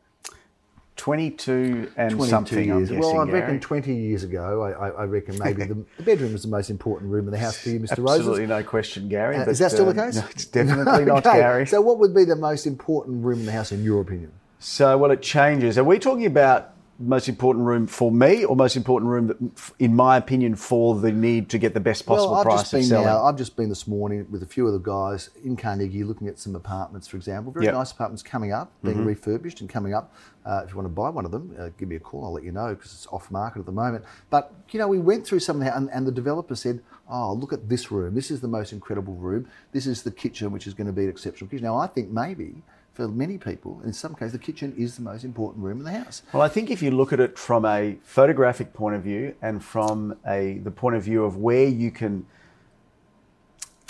22 0.95 1.92
and 1.97 2.12
22 2.12 2.30
something, 2.30 2.71
I'm 2.71 2.77
years. 2.77 2.89
guessing, 2.89 3.00
well, 3.01 3.19
I 3.19 3.25
Gary. 3.25 3.39
reckon 3.42 3.59
20 3.59 3.94
years 3.94 4.24
ago, 4.24 4.63
I, 4.63 4.89
I, 4.89 5.03
reckon 5.03 5.38
maybe 5.38 5.63
the, 5.65 5.86
the 5.97 6.03
bedroom 6.03 6.31
was 6.31 6.44
the 6.44 6.47
most 6.47 6.69
important 6.69 7.12
room 7.12 7.25
in 7.25 7.31
the 7.31 7.38
house 7.38 7.57
for 7.57 7.69
you, 7.69 7.80
Mr. 7.81 7.97
Roses. 7.97 8.19
Absolutely 8.19 8.47
no 8.47 8.63
question, 8.63 9.09
Gary. 9.09 9.36
Uh, 9.36 9.45
but, 9.45 9.51
is 9.51 9.59
that 9.59 9.71
still 9.71 9.86
the 9.86 9.94
case? 9.94 10.15
No, 10.15 10.25
it's 10.30 10.45
definitely 10.45 11.06
not, 11.06 11.25
Okay, 11.25 11.39
Gary. 11.39 11.68
So, 11.68 11.81
what 11.81 12.00
would 12.00 12.15
be 12.15 12.24
the 12.24 12.38
most 12.38 12.65
important 12.65 13.25
room 13.25 13.39
in 13.39 13.45
the 13.45 13.51
house, 13.51 13.74
in 13.74 13.83
your 13.83 14.01
opinion? 14.01 14.31
So, 14.59 14.97
well, 14.97 15.12
it 15.12 15.21
changes. 15.21 15.77
Are 15.77 15.83
we 15.83 16.00
talking 16.00 16.25
about 16.25 16.75
most 16.97 17.27
important 17.27 17.65
room 17.65 17.88
for 17.88 18.12
me 18.12 18.45
or 18.45 18.56
most 18.56 18.75
important 18.77 19.09
room, 19.12 19.27
that, 19.27 19.38
in 19.80 19.95
my 19.95 20.18
opinion, 20.18 20.56
for 20.56 20.95
the 20.95 21.12
need 21.12 21.50
to 21.50 21.57
get 21.57 21.74
the 21.74 21.80
best 21.80 22.06
possible 22.06 22.31
well, 22.31 22.39
I've 22.39 22.45
price 22.45 22.59
just 22.62 22.71
been 22.71 22.83
selling? 22.83 23.06
now. 23.06 23.24
I've 23.24 23.38
just 23.38 23.56
been 23.56 23.69
this 23.69 23.86
morning 23.88 24.25
with 24.31 24.44
a 24.44 24.45
few 24.45 24.65
of 24.65 24.74
the 24.74 24.80
guys 24.80 25.30
in 25.44 25.57
Carnegie 25.57 26.03
looking 26.03 26.27
at 26.27 26.39
some 26.39 26.56
apartments, 26.56 27.07
for 27.07 27.18
example. 27.18 27.51
Very 27.51 27.65
Yep. 27.65 27.74
Mm-hmm. 27.74 27.80
nice 27.80 27.92
apartments 27.92 28.24
coming 28.24 28.51
up, 28.53 28.71
being 28.83 29.03
refurbished 29.06 29.62
and 29.62 29.69
coming 29.69 29.94
up. 29.94 30.13
Uh, 30.45 30.62
if 30.63 30.69
you 30.69 30.75
want 30.75 30.86
to 30.86 30.94
buy 30.94 31.09
one 31.09 31.25
of 31.25 31.31
them, 31.31 31.56
uh, 31.59 31.69
give 31.77 31.89
me 31.89 31.95
a 31.95 32.00
call. 32.00 32.24
I'll 32.24 32.31
let 32.33 32.44
you 32.44 32.51
know 32.51 32.75
because 32.75 32.94
it's 32.94 33.07
off 33.07 33.31
market 33.31 33.59
at 33.59 33.65
the 33.65 33.71
moment. 33.71 34.06
But 34.30 34.53
you 34.71 34.80
know, 34.80 34.88
we 34.88 35.00
went 35.00 35.25
through 35.25 35.39
some 35.39 35.57
of 35.57 35.63
that, 35.65 35.75
and, 35.75 35.89
and 35.92 36.06
the 36.06 36.12
developer 36.12 36.56
said, 36.56 36.81
"Oh, 37.09 37.33
look 37.33 37.51
at 37.51 37.68
this 37.68 37.92
room. 37.92 38.13
This 38.13 38.30
is 38.30 38.42
the 38.42 38.47
most 38.47 38.71
incredible 38.71 39.15
room. 39.15 39.47
This 39.71 39.88
is 39.88 40.03
the 40.03 40.12
kitchen, 40.12 40.51
which 40.51 40.68
is 40.68 40.74
going 40.75 40.88
to 40.88 40.94
be 40.94 41.03
an 41.03 41.09
exceptional 41.09 41.50
kitchen." 41.50 41.65
Now, 41.65 41.77
I 41.77 41.88
think 41.88 42.09
maybe. 42.09 42.62
For 42.95 43.09
many 43.09 43.38
people, 43.38 43.81
in 43.83 43.92
some 43.92 44.15
cases, 44.15 44.31
the 44.31 44.39
kitchen 44.39 44.74
is 44.77 44.95
the 44.95 45.01
most 45.01 45.25
important 45.25 45.65
room 45.65 45.80
in 45.80 45.83
the 45.83 45.92
house. 45.92 46.21
Well, 46.31 46.42
I 46.42 46.47
think 46.47 46.71
if 46.71 46.81
you 46.81 46.92
look 46.92 47.12
at 47.12 47.19
it 47.19 47.38
from 47.38 47.65
a 47.65 47.97
photographic 48.03 48.71
point 48.74 48.95
of 48.95 49.03
view 49.03 49.36
and 49.42 49.62
from 49.62 50.15
a 50.25 50.59
the 50.59 50.71
point 50.71 50.95
of 50.95 51.03
view 51.03 51.25
of 51.25 51.36
where 51.36 51.68
you 51.68 51.92
can, 51.92 52.25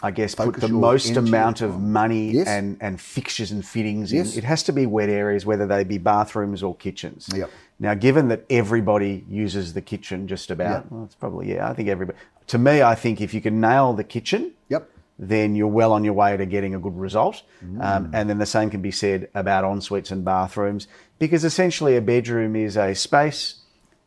I 0.01 0.09
guess, 0.09 0.33
put 0.33 0.55
the 0.59 0.69
most 0.69 1.15
amount 1.17 1.61
of 1.61 1.79
money 1.79 2.31
Yes. 2.31 2.47
and, 2.47 2.77
and 2.81 2.99
fixtures 2.99 3.51
and 3.51 3.63
fittings 3.63 4.11
Yes. 4.11 4.33
in, 4.33 4.39
it 4.39 4.43
has 4.43 4.63
to 4.63 4.73
be 4.73 4.87
wet 4.87 5.09
areas, 5.09 5.45
whether 5.45 5.67
they 5.67 5.83
be 5.83 5.99
bathrooms 5.99 6.63
or 6.63 6.75
kitchens. 6.75 7.29
Yep. 7.31 7.51
Now, 7.79 7.93
given 7.93 8.29
that 8.29 8.43
everybody 8.49 9.23
uses 9.29 9.73
the 9.73 9.81
kitchen 9.81 10.27
just 10.27 10.49
about, 10.49 10.85
Yep. 10.85 10.85
well, 10.89 11.03
it's 11.03 11.13
probably, 11.15 11.53
yeah, 11.53 11.69
I 11.69 11.75
think 11.75 11.89
everybody. 11.89 12.17
To 12.47 12.57
me, 12.57 12.81
I 12.81 12.95
think 12.95 13.21
if 13.21 13.35
you 13.35 13.41
can 13.41 13.61
nail 13.61 13.93
the 13.93 14.03
kitchen, 14.03 14.53
Yep. 14.69 14.89
Then 15.17 15.55
you're 15.55 15.67
well 15.67 15.93
on 15.93 16.03
your 16.03 16.13
way 16.13 16.35
to 16.35 16.45
getting 16.45 16.75
a 16.75 16.79
good 16.79 16.97
result. 16.97 17.41
Mm. 17.63 17.83
Um, 17.83 18.11
and 18.13 18.29
then 18.29 18.37
the 18.37 18.45
same 18.45 18.69
can 18.69 18.81
be 18.81 18.91
said 18.91 19.29
about 19.33 19.63
en 19.63 19.81
suites 19.81 20.11
and 20.11 20.25
bathrooms, 20.25 20.87
because 21.19 21.43
essentially 21.43 21.95
a 21.95 22.01
bedroom 22.01 22.55
is 22.55 22.75
a 22.77 22.93
space 22.93 23.61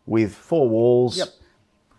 with 0.07 0.35
four 0.35 0.69
walls, 0.69 1.19
Yep. 1.19 1.29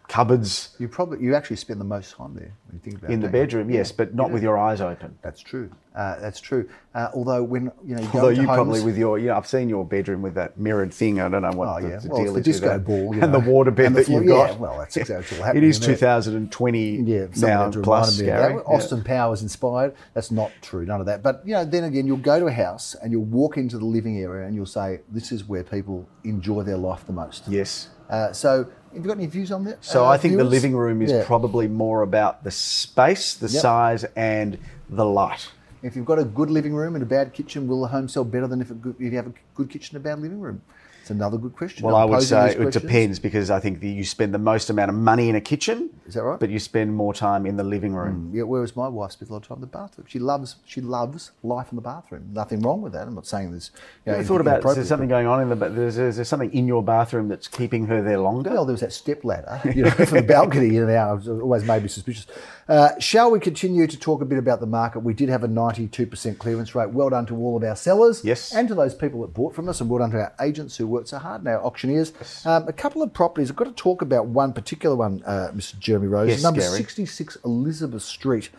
Cupboards 0.09 0.75
You 0.79 0.87
probably 0.89 1.23
you 1.23 1.35
actually 1.35 1.55
spend 1.55 1.79
the 1.79 1.85
most 1.85 2.15
time 2.15 2.33
there 2.33 2.51
when 2.67 2.73
you 2.73 2.79
think 2.83 2.97
about 2.97 3.09
it. 3.09 3.13
in 3.13 3.21
the 3.21 3.29
bedroom, 3.29 3.69
yes, 3.69 3.91
but 3.93 4.13
not 4.15 4.31
with 4.31 4.43
your 4.43 4.57
eyes 4.57 4.81
open. 4.81 5.17
That's 5.21 5.39
true. 5.39 5.69
Uh, 5.95 6.19
that's 6.19 6.39
true. 6.39 6.67
Uh, 6.95 7.09
although 7.13 7.43
when 7.43 7.71
you 7.85 7.95
know, 7.95 8.01
you 8.01 8.09
Although 8.13 8.29
you 8.29 8.43
homes, 8.45 8.55
probably 8.55 8.83
with 8.83 8.97
your, 8.97 9.19
you 9.19 9.27
know, 9.27 9.35
I've 9.35 9.47
seen 9.47 9.69
your 9.69 9.85
bedroom 9.85 10.21
with 10.21 10.33
that 10.35 10.57
mirrored 10.57 10.93
thing. 10.93 11.19
I 11.19 11.27
don't 11.29 11.41
know 11.41 11.51
what 11.51 11.67
Oh, 11.67 11.81
the, 11.81 11.89
yeah. 11.89 11.99
the 11.99 12.07
Well, 12.09 12.23
deal 12.23 12.37
it's 12.37 12.45
the 12.45 12.49
is 12.51 12.59
disco 12.61 12.79
ball, 12.79 13.11
and 13.11 13.21
know, 13.21 13.31
the 13.31 13.39
water 13.39 13.71
bed 13.71 13.93
the 13.93 14.03
that 14.03 14.09
you've 14.11 14.25
got. 14.27 14.51
yeah, 14.51 14.57
well, 14.57 14.77
that's 14.79 14.97
exactly 14.97 15.37
what 15.37 15.43
It 15.43 15.47
happened 15.47 15.63
is 15.65 15.77
in 15.77 15.83
there. 15.87 15.95
2020 15.97 16.95
yeah, 17.01 17.25
now 17.37 17.69
plus, 17.71 18.19
reminded 18.19 18.25
me 18.25 18.29
of 18.31 18.37
Gary. 18.39 18.53
that. 18.55 18.63
Yeah. 18.67 18.75
Austin 18.75 19.03
Powers 19.03 19.41
inspired. 19.41 19.93
That's 20.13 20.31
not 20.31 20.51
true. 20.61 20.85
None 20.85 20.99
of 21.01 21.05
that. 21.07 21.21
But 21.21 21.41
you 21.45 21.53
know, 21.53 21.65
then 21.65 21.83
again, 21.83 22.07
you'll 22.07 22.17
go 22.17 22.39
to 22.39 22.47
a 22.47 22.51
house 22.51 22.95
and 23.01 23.11
you'll 23.11 23.25
walk 23.25 23.57
into 23.57 23.77
the 23.77 23.85
living 23.85 24.17
area 24.19 24.45
and 24.47 24.55
you'll 24.55 24.65
say, 24.65 25.01
"This 25.11 25.31
is 25.31 25.47
where 25.47 25.63
people 25.63 26.07
enjoy 26.23 26.63
their 26.63 26.77
life 26.77 27.05
the 27.05 27.13
most." 27.13 27.47
Yes. 27.47 27.89
Uh, 28.09 28.33
so, 28.33 28.63
have 28.93 29.03
you 29.03 29.07
got 29.07 29.17
any 29.17 29.27
views 29.27 29.51
on 29.51 29.63
that? 29.65 29.85
So 29.85 30.05
uh, 30.05 30.09
I 30.09 30.17
think 30.17 30.37
the 30.37 30.43
living 30.43 30.75
room 30.75 31.01
is 31.01 31.11
Yeah. 31.11 31.23
probably 31.25 31.67
more 31.67 32.01
about 32.01 32.43
the 32.43 32.51
space, 32.51 33.35
the 33.35 33.47
Yep. 33.47 33.61
size, 33.61 34.03
and 34.15 34.57
the 34.89 35.05
light. 35.05 35.49
If 35.83 35.95
you've 35.95 36.05
got 36.05 36.19
a 36.19 36.25
good 36.25 36.49
living 36.49 36.73
room 36.73 36.95
and 36.95 37.03
a 37.03 37.05
bad 37.05 37.33
kitchen, 37.33 37.67
will 37.67 37.81
the 37.81 37.87
home 37.87 38.09
sell 38.09 38.23
better 38.25 38.47
than 38.47 38.61
if, 38.61 38.69
good, 38.81 38.95
if 38.99 39.11
you 39.11 39.15
have 39.17 39.27
a 39.27 39.33
good 39.53 39.69
kitchen 39.69 39.95
and 39.95 40.05
a 40.05 40.09
bad 40.09 40.19
living 40.21 40.39
room? 40.41 40.61
It's 41.09 41.15
another 41.15 41.39
good 41.39 41.55
question. 41.55 41.87
Well, 41.87 41.95
I'm 41.95 42.03
I 42.03 42.05
would 42.05 42.21
say 42.21 42.51
it 42.51 42.57
questions. 42.57 42.83
depends 42.83 43.19
because 43.19 43.49
I 43.49 43.59
think 43.59 43.79
that 43.79 43.87
you 43.87 44.05
spend 44.05 44.31
the 44.31 44.37
most 44.37 44.69
amount 44.69 44.89
of 44.89 44.95
money 44.95 45.27
in 45.27 45.33
a 45.33 45.41
kitchen. 45.41 45.89
Is 46.05 46.13
that 46.13 46.21
right? 46.21 46.39
But 46.39 46.51
you 46.51 46.59
spend 46.59 46.93
more 46.93 47.15
time 47.15 47.47
in 47.47 47.57
the 47.57 47.63
living 47.63 47.95
room. 47.95 48.29
Yeah, 48.31 48.43
whereas 48.43 48.75
my 48.75 48.87
wife 48.87 49.13
spends 49.13 49.31
a 49.31 49.33
lot 49.33 49.41
of 49.41 49.47
time 49.47 49.55
in 49.55 49.61
the 49.61 49.67
bathroom. 49.67 50.05
She 50.07 50.19
loves 50.19 50.57
she 50.65 50.81
loves 50.81 51.31
life 51.41 51.71
in 51.71 51.77
the 51.77 51.81
bathroom. 51.81 52.29
Nothing 52.31 52.59
wrong 52.59 52.83
with 52.83 52.93
that. 52.93 53.07
I'm 53.07 53.15
not 53.15 53.25
saying 53.25 53.49
there's. 53.49 53.71
You 54.05 54.11
know, 54.11 54.19
you 54.19 54.23
thought 54.23 54.41
about 54.41 54.63
is 54.63 54.75
there 54.75 54.85
something 54.85 55.09
going 55.09 55.25
on 55.25 55.41
in 55.41 55.49
the 55.49 55.55
there's, 55.55 55.97
is 55.97 56.17
there 56.17 56.25
something 56.25 56.53
in 56.53 56.67
your 56.67 56.83
bathroom 56.83 57.27
that's 57.27 57.47
keeping 57.47 57.87
her 57.87 58.03
there 58.03 58.19
longer? 58.19 58.51
Well, 58.51 58.65
there 58.65 58.73
was 58.73 58.81
that 58.81 58.93
step 58.93 59.25
ladder, 59.25 59.61
you 59.75 59.85
know, 59.85 59.89
from 59.89 60.11
the 60.11 60.21
balcony 60.21 60.75
in 60.75 60.83
and 60.83 60.91
out. 60.91 61.15
Was 61.15 61.27
always 61.27 61.63
made 61.63 61.81
me 61.81 61.89
suspicious. 61.89 62.27
Uh, 62.69 62.91
shall 62.99 63.31
we 63.31 63.39
continue 63.39 63.87
to 63.87 63.97
talk 63.97 64.21
a 64.21 64.25
bit 64.25 64.37
about 64.37 64.59
the 64.59 64.67
market? 64.67 64.99
We 64.99 65.15
did 65.15 65.27
have 65.29 65.43
a 65.43 65.47
92% 65.47 66.37
clearance 66.37 66.75
rate. 66.75 66.91
Well 66.91 67.09
done 67.09 67.25
to 67.25 67.35
all 67.35 67.57
of 67.57 67.63
our 67.63 67.75
sellers. 67.75 68.23
Yes. 68.23 68.53
And 68.53 68.67
to 68.67 68.75
those 68.75 68.93
people 68.93 69.21
that 69.21 69.33
bought 69.33 69.55
from 69.55 69.67
us, 69.67 69.81
and 69.81 69.89
well 69.89 69.97
done 69.97 70.11
to 70.11 70.19
our 70.19 70.33
agents 70.39 70.77
who 70.77 70.85
worked 70.99 71.09
so 71.09 71.17
hard 71.19 71.43
now, 71.43 71.51
our 71.57 71.65
auctioneers. 71.65 72.13
Um, 72.45 72.67
a 72.67 72.73
couple 72.73 73.01
of 73.01 73.13
properties. 73.13 73.49
I've 73.49 73.55
got 73.55 73.65
to 73.65 73.71
talk 73.71 74.01
about 74.01 74.27
one 74.27 74.53
particular 74.53 74.95
one, 74.95 75.23
uh, 75.25 75.51
Mr. 75.53 75.79
Jeremy 75.79 76.07
Rose. 76.07 76.29
Yes, 76.29 76.43
Number 76.43 76.61
Gary. 76.61 76.77
66 76.77 77.37
Elizabeth 77.45 78.03
Street 78.03 78.49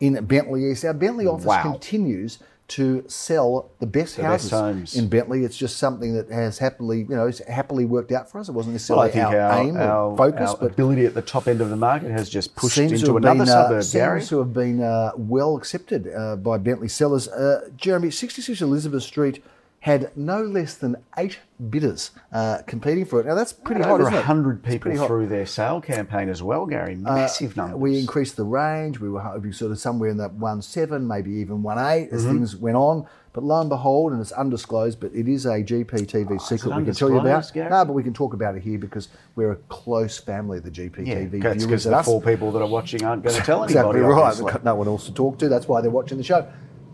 in 0.00 0.22
Bentleigh 0.26 0.70
East. 0.70 0.84
Our 0.84 0.92
Bentleigh 0.94 1.26
office 1.26 1.46
Wow. 1.46 1.62
continues 1.62 2.38
to 2.68 3.04
sell 3.06 3.70
the 3.78 3.86
best 3.86 4.16
The 4.16 4.24
houses 4.24 4.50
best 4.50 4.96
in 4.96 5.08
Bentleigh. 5.08 5.44
It's 5.44 5.56
just 5.56 5.76
something 5.78 6.14
that 6.14 6.28
has 6.30 6.58
happily, 6.58 7.06
you 7.08 7.14
know, 7.14 7.30
happily 7.48 7.84
worked 7.84 8.10
out 8.10 8.28
for 8.28 8.40
us. 8.40 8.48
It 8.48 8.52
wasn't 8.52 8.72
Well, 8.88 9.04
necessarily 9.04 9.08
I 9.08 9.12
think 9.12 9.24
our, 9.26 9.40
our, 9.40 9.62
aim 9.62 9.76
our, 9.76 10.10
or 10.10 10.16
focus, 10.16 10.50
our 10.50 10.56
but 10.56 10.72
ability 10.72 11.06
at 11.06 11.14
the 11.14 11.22
top 11.22 11.46
end 11.46 11.60
of 11.60 11.70
the 11.70 11.76
market 11.76 12.10
has 12.10 12.28
just 12.28 12.56
pushed 12.56 12.78
into 12.78 13.16
another 13.16 13.44
been, 13.44 13.48
uh, 13.48 13.62
suburb, 13.80 13.84
Gary. 13.92 14.20
seems 14.20 14.28
to 14.30 14.38
have 14.40 14.52
been 14.52 14.82
uh, 14.82 15.12
well 15.16 15.56
accepted 15.56 16.08
uh, 16.12 16.34
by 16.36 16.58
Bentleigh 16.58 16.88
sellers. 16.88 17.28
Uh, 17.28 17.68
Jeremy, 17.76 18.10
66 18.10 18.60
Elizabeth 18.60 19.04
Street. 19.04 19.44
Had 19.86 20.10
no 20.16 20.42
less 20.42 20.74
than 20.74 20.96
eight 21.16 21.38
bidders 21.70 22.10
uh, 22.32 22.58
competing 22.66 23.04
for 23.04 23.20
it. 23.20 23.26
Now 23.26 23.36
that's 23.36 23.52
pretty 23.52 23.82
hot, 23.82 24.00
over? 24.00 24.10
100 24.10 24.64
people 24.64 25.06
through 25.06 25.28
their 25.28 25.46
sale 25.46 25.80
campaign 25.80 26.28
as 26.28 26.42
well, 26.42 26.66
Gary. 26.66 26.96
Massive 26.96 27.56
numbers. 27.56 27.74
Uh, 27.74 27.78
We 27.78 28.00
increased 28.00 28.34
the 28.36 28.42
range. 28.42 28.98
We 28.98 29.08
were 29.08 29.20
hoping 29.20 29.52
sort 29.52 29.70
of 29.70 29.78
somewhere 29.78 30.08
in 30.10 30.16
that 30.16 30.32
one 30.32 30.60
seven, 30.60 31.06
maybe 31.06 31.30
even 31.34 31.62
one 31.62 31.78
eight, 31.78 32.06
Mm-hmm. 32.06 32.16
as 32.16 32.24
things 32.24 32.56
went 32.56 32.76
on. 32.76 33.06
But 33.32 33.44
lo 33.44 33.60
and 33.60 33.68
behold, 33.68 34.10
and 34.12 34.20
it's 34.20 34.32
undisclosed, 34.32 34.98
but 34.98 35.12
it 35.14 35.28
is 35.28 35.46
a 35.46 35.62
GPTV 35.62 36.40
secret 36.40 36.74
we 36.76 36.84
can 36.84 36.92
tell 36.94 37.10
you 37.10 37.20
about. 37.20 37.48
Gary? 37.54 37.70
No, 37.70 37.84
but 37.84 37.92
we 37.92 38.02
can 38.02 38.12
talk 38.14 38.34
about 38.34 38.56
it 38.56 38.62
here 38.62 38.78
because 38.78 39.08
we're 39.36 39.52
a 39.52 39.56
close 39.68 40.18
family 40.18 40.58
of 40.58 40.64
the 40.64 40.70
GPTV 40.70 41.30
that's 41.42 41.62
viewers 41.62 41.66
because 41.66 41.84
the 41.84 41.96
us. 41.96 42.06
four 42.06 42.20
people 42.20 42.50
that 42.50 42.58
are 42.60 42.66
watching 42.66 43.04
aren't 43.04 43.22
going 43.22 43.36
to 43.36 43.42
tell 43.42 43.62
anybody. 43.64 43.98
Exactly 43.98 44.00
right. 44.00 44.18
obviously. 44.20 44.44
We've 44.46 44.52
got 44.54 44.64
no 44.64 44.74
one 44.74 44.88
else 44.88 45.04
to 45.06 45.12
talk 45.14 45.38
to. 45.40 45.48
That's 45.48 45.68
why 45.68 45.80
they're 45.80 45.90
watching 45.92 46.18
the 46.18 46.24
show. 46.24 46.44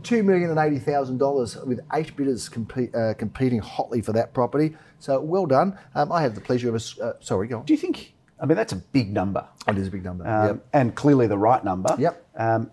Two 0.03 0.23
million 0.23 0.51
and 0.51 0.59
eighty 0.59 0.79
thousand 0.79 1.19
dollars 1.19 1.57
with 1.57 1.81
eight 1.95 2.15
bidders 2.17 2.49
compete, 2.49 2.95
uh, 2.95 3.15
competing 3.15 3.61
hotly 3.61 4.01
for 4.01 4.13
that 4.13 4.35
property. 4.35 4.77
So 4.99 5.21
well 5.21 5.47
done. 5.47 5.79
Um, 5.95 6.13
I 6.13 6.23
had 6.23 6.35
the 6.35 6.41
pleasure 6.41 6.75
of 6.75 6.75
a. 6.75 7.03
Uh, 7.03 7.13
sorry, 7.21 7.49
go 7.49 7.61
on. 7.61 7.65
Do 7.65 7.73
you 7.73 7.79
think? 7.79 8.15
I 8.41 8.47
mean, 8.47 8.57
that's 8.57 8.73
a 8.73 8.77
big 8.77 9.13
number. 9.13 9.47
It 9.69 9.79
is 9.79 9.87
a 9.87 9.91
big 9.91 10.05
number. 10.05 10.27
um, 10.27 10.47
yep. 10.47 10.67
and 10.73 10.95
clearly 10.95 11.29
the 11.29 11.39
right 11.39 11.65
number. 11.65 11.95
Yep. 11.97 12.27
Um, 12.37 12.71